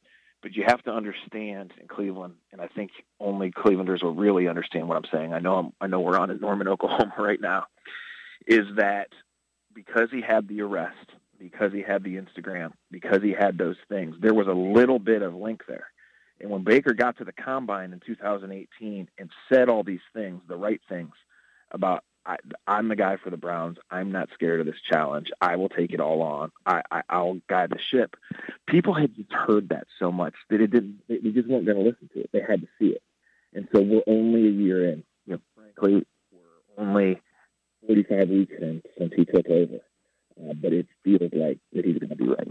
but 0.42 0.54
you 0.54 0.64
have 0.66 0.82
to 0.82 0.90
understand 0.90 1.72
in 1.80 1.88
Cleveland, 1.88 2.34
and 2.52 2.60
I 2.60 2.68
think 2.68 2.90
only 3.18 3.50
Clevelanders 3.50 4.02
will 4.02 4.14
really 4.14 4.46
understand 4.46 4.88
what 4.88 4.98
I'm 4.98 5.10
saying. 5.10 5.32
I 5.32 5.38
know 5.38 5.54
I'm, 5.56 5.72
I 5.80 5.86
know 5.86 6.00
we're 6.00 6.18
on 6.18 6.30
in 6.30 6.38
Norman, 6.38 6.68
Oklahoma 6.74 7.14
right 7.18 7.40
now. 7.40 7.64
Is 8.46 8.66
that 8.76 9.08
because 9.74 10.08
he 10.12 10.20
had 10.20 10.46
the 10.46 10.60
arrest, 10.60 11.12
because 11.38 11.72
he 11.72 11.82
had 11.82 12.04
the 12.04 12.16
Instagram, 12.16 12.72
because 12.90 13.22
he 13.22 13.32
had 13.32 13.56
those 13.56 13.76
things. 13.88 14.16
There 14.20 14.34
was 14.34 14.46
a 14.46 14.52
little 14.52 14.98
bit 14.98 15.22
of 15.22 15.34
link 15.34 15.62
there. 15.66 15.86
And 16.40 16.50
when 16.50 16.62
Baker 16.62 16.92
got 16.92 17.16
to 17.18 17.24
the 17.24 17.32
combine 17.32 17.94
in 17.94 18.00
2018 18.04 19.08
and 19.18 19.30
said 19.50 19.70
all 19.70 19.82
these 19.82 20.00
things, 20.12 20.42
the 20.46 20.56
right 20.56 20.80
things 20.90 21.12
about 21.74 22.04
I, 22.26 22.38
am 22.66 22.88
the 22.88 22.96
guy 22.96 23.18
for 23.22 23.28
the 23.28 23.36
Browns. 23.36 23.76
I'm 23.90 24.10
not 24.10 24.30
scared 24.32 24.60
of 24.60 24.64
this 24.64 24.80
challenge. 24.90 25.28
I 25.42 25.56
will 25.56 25.68
take 25.68 25.92
it 25.92 26.00
all 26.00 26.22
on. 26.22 26.52
I, 26.64 26.80
I, 26.90 27.02
I'll 27.10 27.38
guide 27.50 27.68
the 27.68 27.78
ship. 27.90 28.16
People 28.66 28.94
had 28.94 29.14
just 29.14 29.30
heard 29.30 29.68
that 29.68 29.86
so 29.98 30.10
much 30.10 30.32
that 30.48 30.62
it 30.62 30.70
didn't. 30.70 31.00
They 31.06 31.18
just 31.18 31.48
weren't 31.48 31.66
going 31.66 31.76
to 31.76 31.84
listen 31.84 32.08
to 32.14 32.20
it. 32.20 32.30
They 32.32 32.40
had 32.40 32.62
to 32.62 32.68
see 32.78 32.96
it. 32.96 33.02
And 33.52 33.68
so 33.74 33.82
we're 33.82 34.00
only 34.06 34.48
a 34.48 34.52
year 34.52 34.88
in. 34.90 35.04
You 35.26 35.34
know, 35.34 35.40
frankly, 35.54 36.06
we're 36.32 36.82
only 36.82 37.20
45 37.86 38.28
weeks 38.30 38.54
in 38.58 38.82
since 38.98 39.12
he 39.14 39.26
took 39.26 39.46
over 39.50 39.80
uh, 40.40 40.54
but 40.54 40.72
it 40.72 40.86
feels 41.02 41.30
like 41.32 41.58
that 41.72 41.84
he's 41.84 41.98
going 41.98 42.10
to 42.10 42.16
be 42.16 42.28
right. 42.28 42.48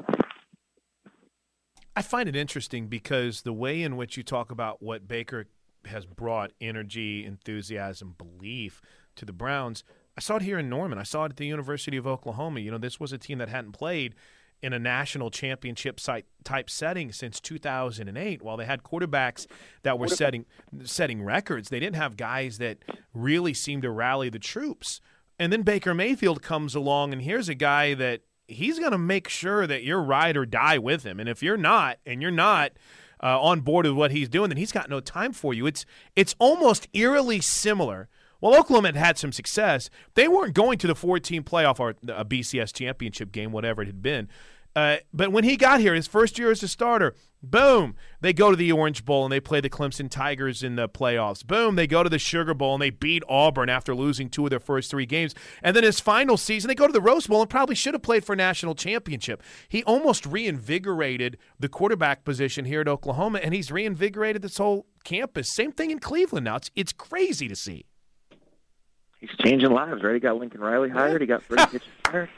I 1.96 2.02
find 2.02 2.28
it 2.28 2.36
interesting 2.36 2.88
because 2.88 3.42
the 3.42 3.54
way 3.54 3.84
in 3.84 3.98
which 3.98 4.18
you 4.18 4.24
talk 4.24 4.52
about 4.52 4.82
what 4.82 5.08
Baker 5.08 5.46
has 5.86 6.06
brought 6.06 6.52
energy, 6.62 7.26
enthusiasm, 7.26 8.16
belief 8.18 8.82
to 9.16 9.26
the 9.26 9.34
Browns. 9.34 9.84
I 10.18 10.22
saw 10.22 10.36
it 10.36 10.44
here 10.44 10.60
in 10.60 10.70
Norman. 10.70 11.00
I 11.00 11.04
saw 11.04 11.26
it 11.26 11.32
at 11.32 11.38
the 11.38 11.48
University 11.48 11.98
of 11.98 12.06
Oklahoma. 12.06 12.60
You 12.60 12.72
know, 12.72 12.78
this 12.78 13.00
was 13.00 13.12
a 13.12 13.18
team 13.18 13.40
that 13.40 13.50
hadn't 13.50 13.72
played 13.72 14.16
in 14.62 14.72
a 14.72 14.80
national 14.80 15.30
championship 15.30 16.00
site 16.00 16.26
type 16.44 16.70
setting 16.70 17.12
since 17.12 17.40
2008. 17.40 18.42
While 18.42 18.58
they 18.58 18.66
had 18.66 18.84
quarterbacks 18.84 19.46
that 19.84 20.00
were 20.00 20.08
setting 20.08 20.46
setting 20.84 21.22
records, 21.22 21.70
they 21.70 21.80
didn't 21.80 21.98
have 21.98 22.16
guys 22.16 22.60
that 22.60 22.78
really 23.14 23.54
seemed 23.54 23.84
to 23.84 23.92
rally 23.92 24.30
the 24.30 24.40
troops. 24.40 25.02
And 25.38 25.52
then 25.52 25.64
Baker 25.64 25.94
Mayfield 25.94 26.42
comes 26.42 26.76
along, 26.76 27.12
and 27.12 27.22
here's 27.22 27.50
a 27.50 27.56
guy 27.56 27.94
that 27.96 28.22
he's 28.48 28.80
going 28.80 28.92
to 28.92 28.98
make 28.98 29.28
sure 29.28 29.68
that 29.68 29.84
you're 29.84 30.02
ride 30.02 30.38
or 30.38 30.46
die 30.46 30.78
with 30.78 31.04
him. 31.04 31.20
And 31.20 31.28
if 31.28 31.42
you're 31.42 31.58
not, 31.58 31.98
and 32.06 32.22
you're 32.22 32.32
not 32.32 32.74
uh, 33.22 33.42
on 33.42 33.62
board 33.62 33.86
with 33.86 33.96
what 33.96 34.12
he's 34.12 34.30
doing, 34.30 34.50
then 34.50 34.58
he's 34.58 34.72
got 34.72 34.90
no 34.90 35.00
time 35.00 35.34
for 35.34 35.54
you. 35.54 35.66
It's 35.66 35.86
it's 36.16 36.36
almost 36.40 36.88
eerily 36.94 37.42
similar. 37.42 38.10
Well, 38.44 38.60
Oklahoma 38.60 38.90
had 38.90 38.98
had 38.98 39.18
some 39.18 39.32
success. 39.32 39.90
They 40.16 40.28
weren't 40.28 40.54
going 40.54 40.78
to 40.80 40.88
the 40.88 40.96
14 40.96 41.44
playoff 41.44 41.80
or 41.80 41.92
a 42.10 42.26
BCS 42.26 42.74
championship 42.74 43.32
game, 43.32 43.54
whatever 43.54 43.84
it 43.84 43.86
had 43.86 44.02
been. 44.02 44.28
Uh, 44.76 44.98
but 45.14 45.32
when 45.32 45.46
he 45.46 45.56
got 45.56 45.80
here, 45.80 45.94
his 45.94 46.08
first 46.08 46.38
year 46.38 46.52
as 46.52 46.62
a 46.62 46.68
starter, 46.68 47.16
boom, 47.42 47.96
they 48.20 48.34
go 48.34 48.52
to 48.52 48.58
the 48.58 48.70
Orange 48.70 49.06
Bowl 49.06 49.24
and 49.24 49.32
they 49.32 49.40
play 49.40 49.62
the 49.62 49.70
Clemson 49.70 50.10
Tigers 50.10 50.62
in 50.62 50.76
the 50.76 50.90
playoffs. 50.90 51.48
Boom, 51.48 51.78
they 51.78 51.88
go 51.88 52.04
to 52.04 52.10
the 52.10 52.20
Sugar 52.20 52.54
Bowl 52.54 52.74
and 52.74 52.82
they 52.82 52.90
beat 52.90 53.24
Auburn 53.30 53.70
after 53.70 53.96
losing 53.96 54.30
two 54.30 54.46
of 54.46 54.50
their 54.50 54.60
first 54.60 54.92
three 54.92 55.06
games. 55.06 55.34
And 55.62 55.74
then 55.74 55.86
his 55.86 56.02
final 56.02 56.36
season, 56.36 56.68
they 56.68 56.76
go 56.76 56.88
to 56.88 56.92
the 56.92 57.00
Rose 57.00 57.28
Bowl 57.28 57.40
and 57.40 57.50
probably 57.50 57.76
should 57.76 57.94
have 57.94 58.04
played 58.04 58.26
for 58.26 58.36
national 58.36 58.76
championship. 58.76 59.42
He 59.70 59.86
almost 59.86 60.26
reinvigorated 60.26 61.38
the 61.58 61.70
quarterback 61.70 62.26
position 62.26 62.66
here 62.66 62.82
at 62.82 62.90
Oklahoma, 62.90 63.40
and 63.42 63.54
he's 63.54 63.72
reinvigorated 63.72 64.42
this 64.42 64.58
whole 64.58 64.86
campus. 65.06 65.54
Same 65.54 65.72
thing 65.72 65.92
in 65.92 66.00
Cleveland 66.00 66.44
now. 66.44 66.58
It's, 66.58 66.72
it's 66.76 66.92
crazy 66.92 67.48
to 67.48 67.56
see 67.56 67.86
he's 69.30 69.38
changing 69.40 69.72
lives, 69.72 70.04
right? 70.04 70.14
He 70.14 70.20
got 70.20 70.38
Lincoln 70.38 70.62
Riley 70.62 70.90
hired. 70.90 71.22
He 71.22 71.28
got 71.28 71.44
Freddie 71.44 71.72
Kitchens 71.72 71.94
hired. 72.08 72.30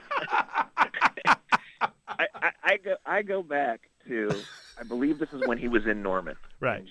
I, 2.08 2.26
I, 2.36 2.52
I 2.64 2.78
go 2.78 2.96
I 3.06 3.22
go 3.22 3.44
back 3.44 3.90
to 4.08 4.32
I 4.80 4.84
believe 4.84 5.20
this 5.20 5.30
is 5.34 5.42
when 5.48 5.58
he 5.58 5.68
was 5.68 5.86
in 5.86 6.02
Norman. 6.04 6.36
Right. 6.60 6.86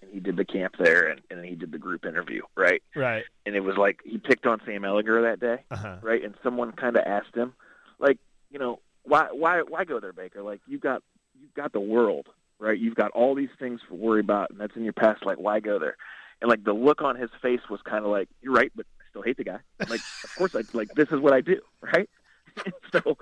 And 0.00 0.10
he 0.10 0.20
did 0.20 0.36
the 0.36 0.44
camp 0.44 0.74
there 0.78 1.06
and, 1.08 1.20
and 1.30 1.44
he 1.44 1.54
did 1.54 1.72
the 1.72 1.78
group 1.78 2.04
interview, 2.04 2.42
right? 2.56 2.82
Right. 2.94 3.24
And 3.46 3.54
it 3.54 3.60
was 3.60 3.76
like 3.76 4.00
he 4.04 4.18
picked 4.18 4.46
on 4.46 4.60
Sam 4.64 4.82
Ehlinger 4.82 5.22
that 5.22 5.40
day, 5.40 5.62
Uh-huh. 5.70 5.96
right? 6.02 6.22
And 6.24 6.34
someone 6.42 6.72
kind 6.72 6.96
of 6.96 7.02
asked 7.06 7.34
him, 7.36 7.52
like, 7.98 8.18
you 8.50 8.58
know, 8.58 8.80
why 9.04 9.28
why 9.32 9.62
why 9.62 9.84
go 9.84 10.00
there, 10.00 10.12
Baker? 10.12 10.42
Like 10.42 10.60
you've 10.66 10.80
got 10.80 11.02
you've 11.40 11.54
got 11.54 11.72
the 11.72 11.80
world, 11.80 12.28
right? 12.58 12.78
You've 12.78 12.94
got 12.94 13.10
all 13.12 13.34
these 13.34 13.50
things 13.58 13.80
to 13.88 13.94
worry 13.94 14.20
about, 14.20 14.50
and 14.50 14.60
that's 14.60 14.76
in 14.76 14.84
your 14.84 14.92
past. 14.92 15.24
Like, 15.26 15.38
why 15.38 15.60
go 15.60 15.78
there? 15.78 15.96
And 16.40 16.48
like 16.48 16.64
the 16.64 16.72
look 16.72 17.02
on 17.02 17.16
his 17.16 17.30
face 17.40 17.60
was 17.70 17.80
kind 17.82 18.04
of 18.04 18.10
like, 18.10 18.28
you're 18.40 18.52
right, 18.52 18.72
but 18.74 18.86
still 19.22 19.28
hate 19.28 19.36
the 19.36 19.44
guy. 19.44 19.58
Like, 19.88 20.00
of 20.24 20.34
course 20.36 20.54
I 20.54 20.62
like. 20.72 20.88
This 20.94 21.08
is 21.10 21.20
what 21.20 21.32
I 21.32 21.40
do, 21.40 21.60
right? 21.80 22.08
so, 22.92 23.16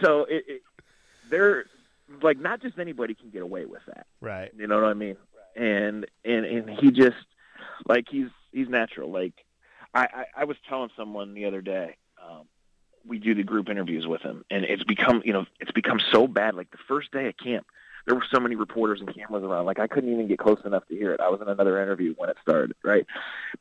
so 0.00 0.24
it, 0.24 0.44
it 0.48 0.62
they're 1.28 1.66
like 2.22 2.38
not 2.38 2.60
just 2.60 2.78
anybody 2.78 3.14
can 3.14 3.30
get 3.30 3.42
away 3.42 3.66
with 3.66 3.82
that. 3.86 4.06
Right. 4.20 4.50
You 4.56 4.66
know 4.66 4.76
what 4.76 4.90
I 4.90 4.94
mean? 4.94 5.16
And 5.56 6.06
and 6.24 6.44
and 6.44 6.70
he 6.70 6.90
just 6.90 7.16
like 7.86 8.06
he's 8.08 8.28
he's 8.52 8.68
natural. 8.68 9.10
Like 9.10 9.34
I 9.94 10.02
I, 10.02 10.24
I 10.38 10.44
was 10.44 10.56
telling 10.68 10.90
someone 10.96 11.34
the 11.34 11.46
other 11.46 11.60
day. 11.60 11.96
Um, 12.22 12.46
we 13.06 13.18
do 13.18 13.34
the 13.34 13.42
group 13.42 13.70
interviews 13.70 14.06
with 14.06 14.20
him, 14.20 14.44
and 14.50 14.64
it's 14.64 14.84
become 14.84 15.22
you 15.24 15.32
know 15.32 15.46
it's 15.58 15.72
become 15.72 16.00
so 16.12 16.26
bad. 16.26 16.54
Like 16.54 16.70
the 16.70 16.78
first 16.88 17.10
day 17.12 17.28
of 17.28 17.36
camp, 17.36 17.66
there 18.10 18.16
were 18.16 18.26
so 18.28 18.40
many 18.40 18.56
reporters 18.56 19.00
and 19.00 19.14
cameras 19.14 19.44
around. 19.44 19.66
Like 19.66 19.78
I 19.78 19.86
couldn't 19.86 20.12
even 20.12 20.26
get 20.26 20.40
close 20.40 20.58
enough 20.64 20.84
to 20.88 20.96
hear 20.96 21.12
it. 21.12 21.20
I 21.20 21.28
was 21.28 21.40
in 21.40 21.48
another 21.48 21.80
interview 21.80 22.12
when 22.16 22.28
it 22.28 22.36
started, 22.42 22.74
right? 22.82 23.06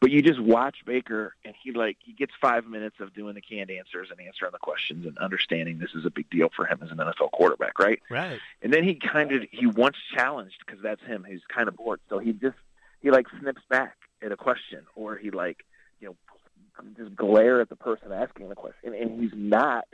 But 0.02 0.10
you 0.10 0.24
just 0.24 0.40
watch 0.40 0.78
Baker, 0.88 1.36
and 1.46 1.54
he 1.62 1.72
like 1.72 1.98
he 2.00 2.14
gets 2.14 2.32
five 2.42 2.66
minutes 2.66 2.96
of 3.00 3.14
doing 3.14 3.36
the 3.36 3.42
canned 3.42 3.70
answers 3.70 4.08
and 4.10 4.20
answering 4.20 4.52
the 4.52 4.58
questions 4.58 5.06
and 5.06 5.16
understanding 5.20 5.78
this 5.78 5.92
is 5.94 6.04
a 6.04 6.10
big 6.10 6.32
deal 6.32 6.50
for 6.56 6.66
him 6.66 6.80
as 6.82 6.90
an 6.90 6.98
NFL 6.98 7.30
quarterback, 7.32 7.78
right? 7.78 8.02
Right. 8.10 8.40
And 8.64 8.74
then 8.74 8.84
he 8.84 8.96
kind 8.96 9.32
of 9.34 9.44
he 9.52 9.68
once 9.68 9.98
challenged 10.16 10.64
because 10.66 10.82
that's 10.82 11.04
him. 11.04 11.24
He's 11.30 11.42
kind 11.48 11.68
of 11.68 11.76
bored, 11.76 12.00
so 12.10 12.18
he 12.18 12.34
just 12.34 12.58
he 13.04 13.12
like 13.12 13.28
snips 13.40 13.62
back 13.70 13.98
at 14.24 14.32
a 14.32 14.36
question, 14.36 14.82
or 14.96 15.16
he 15.16 15.30
like 15.30 15.64
you 16.00 16.08
know 16.08 16.16
just 16.98 17.16
glare 17.16 17.62
at 17.62 17.70
the 17.70 17.76
person 17.76 18.12
asking 18.12 18.50
the 18.50 18.56
question, 18.56 18.96
and 18.96 19.22
he's 19.22 19.34
not 19.36 19.86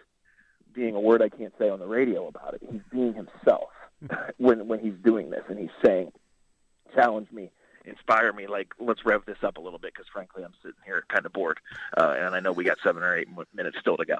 being 0.73 0.95
a 0.95 0.99
word 1.01 1.21
I 1.21 1.27
can't 1.27 1.53
say 1.59 1.69
on 1.69 1.79
the 1.79 1.87
radio 1.87 2.27
about 2.27 2.53
it. 2.53 2.61
He's 2.71 2.81
being 2.89 3.13
himself 3.13 3.69
when 4.37 4.67
when 4.67 4.79
he's 4.79 4.95
doing 5.03 5.29
this, 5.29 5.43
and 5.49 5.59
he's 5.59 5.69
saying, 5.83 6.11
"Challenge 6.93 7.31
me." 7.31 7.51
Inspire 7.87 8.33
me, 8.33 8.47
like 8.47 8.73
let's 8.79 9.05
rev 9.05 9.25
this 9.27 9.37
up 9.43 9.57
a 9.57 9.61
little 9.61 9.77
bit 9.77 9.93
because 9.93 10.07
frankly 10.11 10.43
I'm 10.43 10.53
sitting 10.63 10.81
here 10.85 11.03
kind 11.07 11.23
of 11.23 11.33
bored, 11.33 11.59
uh, 11.95 12.15
and 12.17 12.33
I 12.33 12.39
know 12.39 12.51
we 12.51 12.63
got 12.63 12.79
seven 12.83 13.03
or 13.03 13.15
eight 13.15 13.27
minutes 13.53 13.77
still 13.79 13.95
to 13.97 14.05
go. 14.05 14.15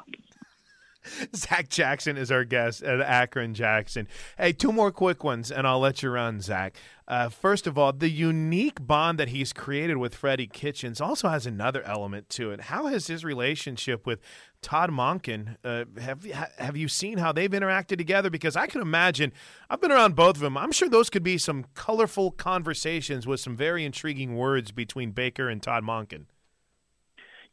Zach 1.36 1.70
Jackson 1.70 2.18
is 2.18 2.32
our 2.32 2.44
guest 2.44 2.84
at 2.84 3.02
Akron 3.02 3.54
Jackson. 3.54 4.08
Hey, 4.38 4.54
two 4.54 4.72
more 4.72 4.92
quick 4.92 5.24
ones, 5.24 5.52
and 5.52 5.68
I'll 5.68 5.80
let 5.80 6.04
you 6.04 6.10
run, 6.10 6.42
Zach. 6.42 6.76
Uh, 7.08 7.30
first 7.30 7.68
of 7.68 7.78
all, 7.78 7.94
the 7.94 8.10
unique 8.10 8.86
bond 8.86 9.20
that 9.20 9.30
he's 9.30 9.54
created 9.54 9.98
with 9.98 10.16
Freddie 10.16 10.48
Kitchens 10.48 11.00
also 11.00 11.30
has 11.30 11.46
another 11.46 11.84
element 11.84 12.30
to 12.30 12.52
it. 12.52 12.62
How 12.62 12.88
has 12.88 13.08
his 13.08 13.24
relationship 13.24 14.08
with 14.08 14.20
Todd 14.64 14.90
Monken? 14.90 15.58
Uh, 15.64 15.86
have 16.02 16.26
have 16.58 16.76
you 16.76 16.88
seen 16.88 17.20
how 17.20 17.32
they've 17.32 17.52
interacted 17.52 17.98
together? 17.98 18.32
Because 18.32 18.56
I 18.56 18.66
can 18.66 18.82
imagine, 18.82 19.34
I've 19.70 19.82
been 19.82 19.92
around 19.92 20.16
both 20.16 20.36
of 20.36 20.42
them. 20.42 20.58
I'm 20.58 20.72
sure 20.72 20.90
those 20.90 21.12
could 21.12 21.24
be 21.24 21.38
some 21.38 21.66
colorful 21.76 22.32
conversations 22.32 23.28
with 23.28 23.40
some 23.40 23.56
very 23.56 23.86
intriguing 23.86 24.36
words 24.36 24.72
between 24.72 25.12
Baker 25.12 25.48
and 25.48 25.62
Todd 25.62 25.84
Monken. 25.84 26.26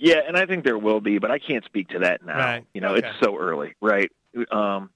Yeah, 0.02 0.18
and 0.26 0.36
I 0.36 0.46
think 0.46 0.64
there 0.64 0.76
will 0.76 1.00
be, 1.00 1.18
but 1.18 1.30
I 1.30 1.38
can't 1.38 1.64
speak 1.64 1.90
to 1.90 2.00
that 2.00 2.26
now. 2.26 2.36
Right. 2.36 2.64
You 2.74 2.80
know, 2.80 2.96
Okay. 2.96 3.06
it's 3.06 3.20
so 3.24 3.38
early, 3.38 3.74
right? 3.80 4.10
Um, 4.50 4.90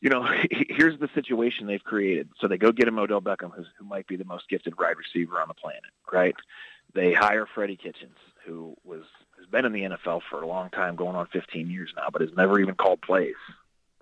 you 0.00 0.08
know, 0.08 0.22
here's 0.50 0.96
the 1.00 1.08
situation 1.14 1.66
they've 1.66 1.82
created. 1.82 2.28
So 2.40 2.46
they 2.46 2.58
go 2.58 2.70
get 2.70 2.86
him 2.86 2.96
Odell 3.00 3.20
Beckham, 3.20 3.52
who's, 3.52 3.66
who 3.76 3.84
might 3.84 4.06
be 4.06 4.14
the 4.14 4.24
most 4.24 4.48
gifted 4.48 4.78
wide 4.78 4.94
receiver 4.96 5.40
on 5.40 5.48
the 5.48 5.54
planet, 5.54 5.82
right? 6.12 6.36
They 6.94 7.12
hire 7.12 7.44
Freddie 7.52 7.76
Kitchens, 7.76 8.16
who 8.46 8.76
was 8.84 9.02
has 9.36 9.46
been 9.46 9.64
in 9.64 9.72
the 9.72 9.82
NFL 9.82 10.22
for 10.30 10.42
a 10.42 10.46
long 10.46 10.70
time, 10.70 10.94
going 10.94 11.16
on 11.16 11.26
15 11.32 11.68
years 11.68 11.90
now, 11.96 12.06
but 12.12 12.20
has 12.22 12.30
never 12.36 12.60
even 12.60 12.76
called 12.76 13.00
plays, 13.02 13.34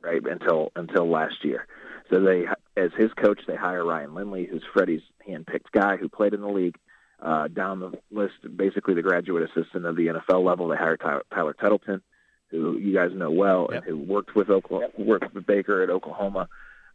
right? 0.02 0.22
Until 0.26 0.72
until 0.76 1.08
last 1.08 1.42
year. 1.42 1.66
So 2.10 2.20
they, 2.20 2.44
as 2.76 2.90
his 2.98 3.14
coach, 3.14 3.40
they 3.46 3.56
hire 3.56 3.82
Ryan 3.84 4.14
Lindley, 4.14 4.44
who's 4.44 4.62
Freddie's 4.74 5.02
handpicked 5.26 5.72
guy 5.72 5.96
who 5.96 6.10
played 6.10 6.34
in 6.34 6.42
the 6.42 6.48
league. 6.48 6.76
Uh, 7.18 7.48
down 7.48 7.80
the 7.80 7.92
list, 8.10 8.34
basically 8.56 8.92
the 8.92 9.02
graduate 9.02 9.42
assistant 9.50 9.86
of 9.86 9.96
the 9.96 10.08
NFL 10.08 10.44
level, 10.44 10.68
they 10.68 10.76
hired 10.76 11.00
Tyler, 11.00 11.24
Tyler 11.32 11.54
Tettleton, 11.58 12.02
who 12.50 12.76
you 12.76 12.92
guys 12.92 13.10
know 13.14 13.30
well, 13.30 13.68
and 13.68 13.82
who 13.84 13.96
worked 13.96 14.34
with 14.34 14.50
Oklahoma, 14.50 14.92
worked 14.98 15.34
with 15.34 15.46
Baker 15.46 15.82
at 15.82 15.88
Oklahoma. 15.88 16.48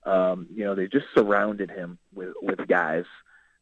Um, 0.04 0.48
you 0.54 0.64
know, 0.64 0.76
they 0.76 0.88
just 0.88 1.08
surrounded 1.16 1.72
him 1.72 1.98
with 2.14 2.34
with 2.42 2.68
guys 2.68 3.06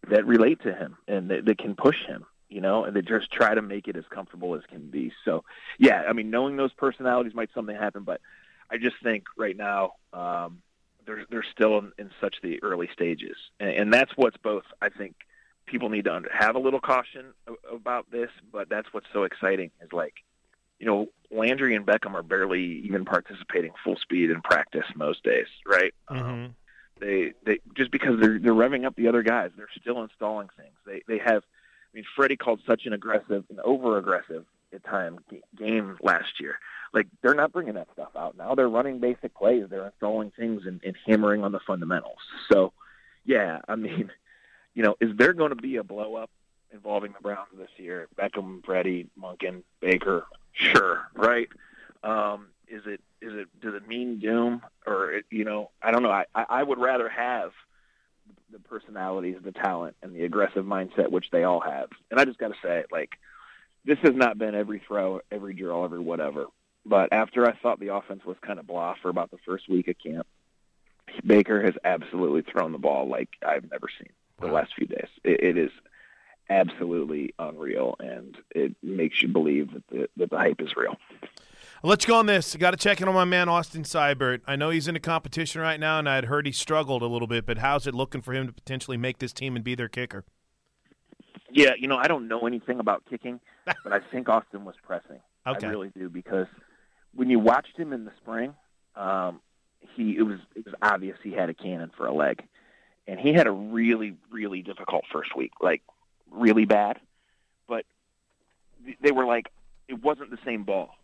that 0.09 0.25
relate 0.25 0.61
to 0.63 0.73
him 0.73 0.97
and 1.07 1.29
that, 1.29 1.45
that 1.45 1.57
can 1.57 1.75
push 1.75 2.05
him. 2.05 2.25
You 2.49 2.61
know, 2.61 2.83
and 2.83 2.95
they 2.95 3.03
just 3.03 3.31
try 3.31 3.53
to 3.53 3.61
make 3.61 3.87
it 3.87 3.95
as 3.95 4.05
comfortable 4.09 4.55
as 4.55 4.63
can 4.67 4.89
be. 4.89 5.13
So, 5.23 5.43
yeah, 5.77 6.05
I 6.09 6.13
mean, 6.13 6.31
knowing 6.31 6.57
those 6.57 6.73
personalities 6.73 7.35
might 7.35 7.51
something 7.53 7.75
happen, 7.75 8.03
but 8.03 8.21
I 8.71 8.77
just 8.77 8.95
think 9.03 9.25
right 9.37 9.55
now 9.55 9.93
um, 10.13 10.63
they're 11.05 11.25
they're 11.29 11.45
still 11.51 11.77
in, 11.77 11.91
in 11.99 12.09
such 12.19 12.37
the 12.41 12.61
early 12.63 12.89
stages, 12.91 13.37
and, 13.59 13.69
and 13.69 13.93
that's 13.93 14.11
what's 14.15 14.37
both 14.37 14.63
I 14.81 14.89
think 14.89 15.15
people 15.69 15.89
need 15.89 16.05
to 16.05 16.21
have 16.33 16.55
a 16.55 16.59
little 16.59 16.79
caution 16.79 17.33
about 17.71 18.09
this, 18.11 18.29
but 18.51 18.69
that's 18.69 18.91
what's 18.91 19.07
so 19.13 19.23
exciting 19.23 19.71
is 19.81 19.93
like, 19.93 20.15
you 20.79 20.85
know, 20.85 21.07
Landry 21.31 21.75
and 21.75 21.85
Beckham 21.85 22.13
are 22.13 22.23
barely 22.23 22.81
even 22.83 23.05
participating 23.05 23.71
full 23.83 23.95
speed 23.97 24.31
in 24.31 24.41
practice 24.41 24.85
most 24.95 25.23
days, 25.23 25.47
right? 25.65 25.93
Mm-hmm. 26.09 26.51
They 26.99 27.33
they 27.45 27.59
just 27.77 27.91
because 27.91 28.19
they're 28.19 28.39
they're 28.39 28.53
revving 28.53 28.85
up 28.85 28.95
the 28.95 29.07
other 29.07 29.23
guys, 29.23 29.51
they're 29.55 29.67
still 29.79 30.01
installing 30.01 30.49
things. 30.57 30.75
They 30.85 31.01
they 31.07 31.19
have, 31.19 31.43
I 31.43 31.91
mean, 31.93 32.03
Freddie 32.15 32.35
called 32.35 32.61
such 32.67 32.85
an 32.85 32.93
aggressive 32.93 33.45
and 33.49 33.59
over 33.61 33.97
aggressive 33.97 34.45
at 34.73 34.83
time 34.83 35.19
game 35.57 35.97
last 36.01 36.39
year. 36.39 36.55
Like 36.93 37.07
they're 37.21 37.35
not 37.35 37.53
bringing 37.53 37.75
that 37.75 37.87
stuff 37.93 38.09
out 38.17 38.37
now. 38.37 38.55
They're 38.55 38.69
running 38.69 38.99
basic 38.99 39.33
plays. 39.35 39.65
They're 39.69 39.85
installing 39.85 40.31
things 40.31 40.63
and, 40.65 40.81
and 40.83 40.95
hammering 41.07 41.43
on 41.43 41.51
the 41.51 41.59
fundamentals. 41.65 42.19
So, 42.51 42.73
yeah, 43.25 43.59
I 43.67 43.75
mean, 43.75 44.11
you 44.79 44.85
know, 44.85 44.95
is 45.01 45.13
there 45.17 45.33
going 45.33 45.49
to 45.49 45.57
be 45.57 45.75
a 45.75 45.83
blow 45.83 46.15
up 46.15 46.29
involving 46.71 47.11
the 47.11 47.19
Browns 47.19 47.49
this 47.57 47.67
year? 47.75 48.07
Beckham, 48.17 48.63
Freddie, 48.63 49.09
Monken, 49.21 49.63
Baker, 49.81 50.25
sure, 50.53 51.05
right? 51.15 51.49
Um, 52.01 52.47
is 52.69 52.83
it 52.85 53.01
is 53.21 53.33
it 53.33 53.47
does 53.61 53.73
it 53.73 53.89
mean 53.89 54.19
doom 54.19 54.61
or 54.87 55.11
it, 55.11 55.25
you 55.29 55.43
know 55.43 55.69
I 55.81 55.91
don't 55.91 56.01
know. 56.01 56.11
I 56.11 56.27
I 56.33 56.45
I 56.47 56.63
would 56.63 56.79
rather 56.79 57.09
have 57.09 57.51
the 58.53 58.59
personalities, 58.59 59.35
the 59.43 59.51
talent, 59.51 59.97
and 60.01 60.15
the 60.15 60.23
aggressive 60.23 60.63
mindset 60.63 61.11
which 61.11 61.29
they 61.29 61.43
all 61.43 61.59
have. 61.59 61.89
And 62.09 62.17
I 62.17 62.23
just 62.23 62.39
got 62.39 62.53
to 62.53 62.59
say, 62.63 62.85
like, 62.89 63.17
this 63.83 63.99
has 64.03 64.15
not 64.15 64.37
been 64.37 64.55
every 64.55 64.79
throw, 64.79 65.19
every 65.29 65.55
drill, 65.55 65.83
every 65.83 65.99
whatever. 65.99 66.45
But 66.85 67.11
after 67.11 67.45
I 67.45 67.51
thought 67.57 67.81
the 67.81 67.93
offense 67.93 68.23
was 68.23 68.37
kind 68.39 68.59
of 68.59 68.65
blah 68.65 68.95
for 69.01 69.09
about 69.09 69.29
the 69.29 69.39
first 69.45 69.67
week 69.67 69.89
of 69.89 69.97
camp, 70.01 70.25
Baker 71.25 71.61
has 71.63 71.73
absolutely 71.83 72.43
thrown 72.43 72.71
the 72.71 72.77
ball 72.77 73.09
like 73.09 73.27
I've 73.45 73.69
never 73.69 73.89
seen 73.99 74.07
the 74.47 74.53
last 74.53 74.73
few 74.75 74.87
days. 74.87 75.07
It, 75.23 75.43
it 75.43 75.57
is 75.57 75.71
absolutely 76.49 77.33
unreal, 77.37 77.95
and 77.99 78.37
it 78.51 78.75
makes 78.81 79.21
you 79.21 79.27
believe 79.27 79.73
that 79.73 79.87
the, 79.89 80.09
that 80.17 80.29
the 80.29 80.37
hype 80.37 80.61
is 80.61 80.75
real. 80.75 80.97
Let's 81.83 82.05
go 82.05 82.15
on 82.15 82.25
this. 82.25 82.55
Got 82.55 82.71
to 82.71 82.77
check 82.77 82.99
in 82.99 83.07
on 83.07 83.13
my 83.13 83.23
man 83.23 83.47
Austin 83.47 83.83
Seibert. 83.83 84.41
I 84.45 84.55
know 84.57 84.69
he's 84.69 84.87
in 84.87 84.95
a 84.95 84.99
competition 84.99 85.61
right 85.61 85.79
now, 85.79 85.97
and 85.99 86.09
I 86.09 86.15
had 86.15 86.25
heard 86.25 86.45
he 86.45 86.51
struggled 86.51 87.01
a 87.01 87.07
little 87.07 87.27
bit. 87.27 87.45
But 87.45 87.59
how's 87.59 87.87
it 87.87 87.95
looking 87.95 88.21
for 88.21 88.33
him 88.33 88.47
to 88.47 88.53
potentially 88.53 88.97
make 88.97 89.19
this 89.19 89.31
team 89.31 89.55
and 89.55 89.63
be 89.63 89.75
their 89.75 89.87
kicker? 89.87 90.25
Yeah, 91.51 91.71
you 91.79 91.87
know, 91.87 91.97
I 91.97 92.07
don't 92.07 92.27
know 92.27 92.45
anything 92.45 92.79
about 92.79 93.03
kicking, 93.09 93.39
but 93.65 93.93
I 93.93 93.99
think 94.11 94.27
Austin 94.27 94.65
was 94.65 94.75
pressing. 94.83 95.19
Okay. 95.47 95.67
I 95.67 95.69
really 95.69 95.89
do 95.97 96.09
because 96.09 96.47
when 97.13 97.29
you 97.29 97.39
watched 97.39 97.77
him 97.77 97.93
in 97.93 98.05
the 98.05 98.11
spring, 98.21 98.53
um, 98.95 99.39
he 99.95 100.17
it 100.17 100.23
was 100.23 100.39
it 100.55 100.65
was 100.65 100.75
obvious 100.81 101.17
he 101.23 101.31
had 101.31 101.49
a 101.49 101.53
cannon 101.53 101.91
for 101.95 102.05
a 102.05 102.13
leg, 102.13 102.43
and 103.09 103.19
he 103.19 103.33
had 103.33 103.47
a 103.47 103.51
really 103.51 104.15
really 104.31 104.61
difficult 104.61 105.05
first 105.11 105.35
week, 105.35 105.51
like 105.61 105.81
really 106.31 106.65
bad. 106.65 106.99
But 107.67 107.85
they 109.01 109.11
were 109.11 109.25
like 109.25 109.51
it 109.87 110.03
wasn't 110.03 110.31
the 110.31 110.39
same 110.45 110.63
ball, 110.63 110.95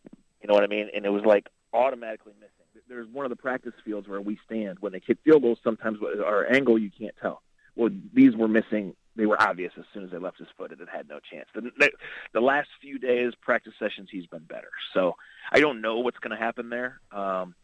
you 0.42 0.48
know 0.48 0.54
what 0.54 0.64
I 0.64 0.68
mean? 0.68 0.90
And 0.96 1.06
it 1.06 1.10
was 1.10 1.24
like 1.26 1.48
automatically 1.74 2.34
missing. 2.40 2.52
There's 2.88 3.08
one 3.08 3.26
of 3.26 3.32
the 3.32 3.36
practice 3.36 3.74
fields 3.84 4.08
where 4.08 4.22
we 4.22 4.38
stand 4.46 4.78
when 4.80 4.92
they 4.92 5.00
kick 5.00 5.18
field 5.24 5.42
goals. 5.42 5.58
Sometimes 5.64 5.98
our 6.24 6.46
angle 6.52 6.78
you 6.78 6.92
can't 6.98 7.16
tell. 7.20 7.42
Well, 7.76 7.90
these 8.14 8.36
were 8.36 8.48
missing. 8.48 8.96
They 9.16 9.26
were 9.26 9.42
obvious 9.42 9.74
as 9.78 9.86
soon 9.94 10.04
as 10.04 10.12
they 10.12 10.18
left 10.18 10.38
his 10.38 10.48
foot. 10.56 10.72
And 10.72 10.80
it 10.80 10.88
had 10.90 11.10
no 11.10 11.20
chance. 11.20 11.48
The, 11.56 11.72
the, 11.78 11.92
the 12.34 12.42
last 12.42 12.70
few 12.82 13.00
days, 13.00 13.34
practice 13.42 13.74
sessions, 13.80 14.10
he's 14.12 14.28
been 14.28 14.44
better. 14.44 14.70
So 14.94 15.16
I 15.52 15.60
don't 15.60 15.82
know 15.82 16.00
what's 16.00 16.20
going 16.20 16.38
to 16.38 16.44
happen 16.44 16.70
there. 16.70 17.00
Um, 17.12 17.56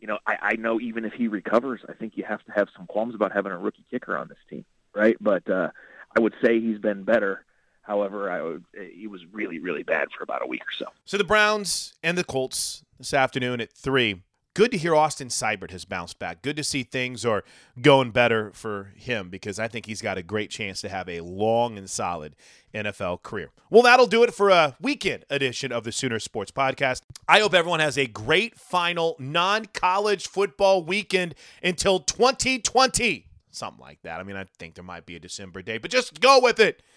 you 0.00 0.06
know, 0.06 0.18
I, 0.26 0.36
I 0.40 0.56
know 0.56 0.80
even 0.80 1.04
if 1.04 1.12
he 1.12 1.28
recovers, 1.28 1.80
I 1.88 1.92
think 1.92 2.16
you 2.16 2.24
have 2.24 2.44
to 2.44 2.52
have 2.52 2.68
some 2.76 2.86
qualms 2.86 3.14
about 3.14 3.32
having 3.32 3.52
a 3.52 3.58
rookie 3.58 3.84
kicker 3.90 4.16
on 4.16 4.28
this 4.28 4.38
team, 4.50 4.64
right? 4.94 5.16
But 5.20 5.48
uh, 5.48 5.70
I 6.16 6.20
would 6.20 6.34
say 6.44 6.60
he's 6.60 6.78
been 6.78 7.04
better. 7.04 7.44
However, 7.82 8.30
I 8.30 8.42
would, 8.42 8.64
he 8.94 9.06
was 9.06 9.20
really, 9.30 9.58
really 9.58 9.82
bad 9.82 10.08
for 10.16 10.22
about 10.24 10.42
a 10.42 10.46
week 10.46 10.62
or 10.62 10.72
so. 10.78 10.86
So 11.04 11.18
the 11.18 11.24
Browns 11.24 11.94
and 12.02 12.16
the 12.16 12.24
Colts, 12.24 12.82
this 12.98 13.12
afternoon 13.12 13.60
at 13.60 13.72
3. 13.72 14.22
Good 14.54 14.70
to 14.70 14.78
hear 14.78 14.94
Austin 14.94 15.30
Seibert 15.30 15.72
has 15.72 15.84
bounced 15.84 16.20
back. 16.20 16.40
Good 16.40 16.54
to 16.58 16.62
see 16.62 16.84
things 16.84 17.26
are 17.26 17.42
going 17.82 18.12
better 18.12 18.52
for 18.52 18.92
him 18.94 19.28
because 19.28 19.58
I 19.58 19.66
think 19.66 19.86
he's 19.86 20.00
got 20.00 20.16
a 20.16 20.22
great 20.22 20.48
chance 20.48 20.80
to 20.82 20.88
have 20.88 21.08
a 21.08 21.22
long 21.22 21.76
and 21.76 21.90
solid 21.90 22.36
NFL 22.72 23.24
career. 23.24 23.50
Well, 23.68 23.82
that'll 23.82 24.06
do 24.06 24.22
it 24.22 24.32
for 24.32 24.50
a 24.50 24.76
weekend 24.80 25.24
edition 25.28 25.72
of 25.72 25.82
the 25.82 25.90
Sooner 25.90 26.20
Sports 26.20 26.52
Podcast. 26.52 27.00
I 27.28 27.40
hope 27.40 27.52
everyone 27.52 27.80
has 27.80 27.98
a 27.98 28.06
great 28.06 28.56
final 28.56 29.16
non 29.18 29.64
college 29.72 30.28
football 30.28 30.84
weekend 30.84 31.34
until 31.60 31.98
2020. 31.98 33.26
Something 33.50 33.80
like 33.80 34.02
that. 34.02 34.20
I 34.20 34.22
mean, 34.22 34.36
I 34.36 34.44
think 34.58 34.76
there 34.76 34.84
might 34.84 35.04
be 35.04 35.16
a 35.16 35.20
December 35.20 35.62
day, 35.62 35.78
but 35.78 35.90
just 35.90 36.20
go 36.20 36.38
with 36.40 36.60
it. 36.60 36.80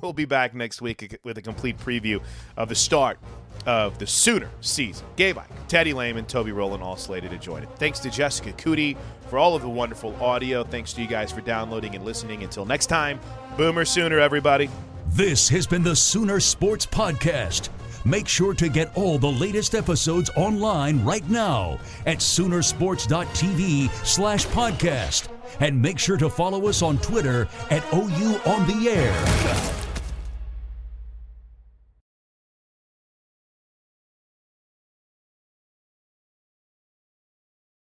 We'll 0.00 0.14
be 0.14 0.24
back 0.24 0.54
next 0.54 0.80
week 0.80 1.18
with 1.24 1.36
a 1.36 1.42
complete 1.42 1.76
preview 1.76 2.22
of 2.56 2.70
the 2.70 2.74
start 2.74 3.18
of 3.66 3.98
the 3.98 4.06
Sooner 4.06 4.50
season. 4.60 5.06
Gabe 5.16 5.38
Ike, 5.38 5.68
Teddy 5.68 5.92
Lehman, 5.92 6.26
Toby 6.26 6.52
Rowland, 6.52 6.82
all 6.82 6.96
slated 6.96 7.30
to 7.30 7.38
join 7.38 7.62
it. 7.62 7.68
Thanks 7.76 7.98
to 8.00 8.10
Jessica 8.10 8.52
Coody 8.52 8.96
for 9.28 9.38
all 9.38 9.54
of 9.54 9.62
the 9.62 9.68
wonderful 9.68 10.14
audio. 10.22 10.64
Thanks 10.64 10.92
to 10.94 11.02
you 11.02 11.08
guys 11.08 11.32
for 11.32 11.40
downloading 11.40 11.94
and 11.94 12.04
listening. 12.04 12.42
Until 12.42 12.64
next 12.64 12.86
time, 12.86 13.18
Boomer 13.56 13.84
Sooner, 13.84 14.18
everybody. 14.18 14.68
This 15.08 15.48
has 15.48 15.66
been 15.66 15.82
the 15.82 15.96
Sooner 15.96 16.40
Sports 16.40 16.86
Podcast. 16.86 17.68
Make 18.04 18.28
sure 18.28 18.52
to 18.54 18.68
get 18.68 18.94
all 18.96 19.18
the 19.18 19.30
latest 19.30 19.74
episodes 19.74 20.30
online 20.36 21.02
right 21.04 21.28
now 21.30 21.78
at 22.04 22.18
Soonersports.tv 22.18 23.90
slash 24.04 24.46
podcast. 24.48 25.28
And 25.60 25.80
make 25.80 25.98
sure 25.98 26.16
to 26.16 26.28
follow 26.28 26.68
us 26.68 26.82
on 26.82 26.98
Twitter 26.98 27.48
at 27.70 27.84
OU 27.94 28.40
On 28.44 28.66
The 28.66 28.88
Air. 28.90 29.83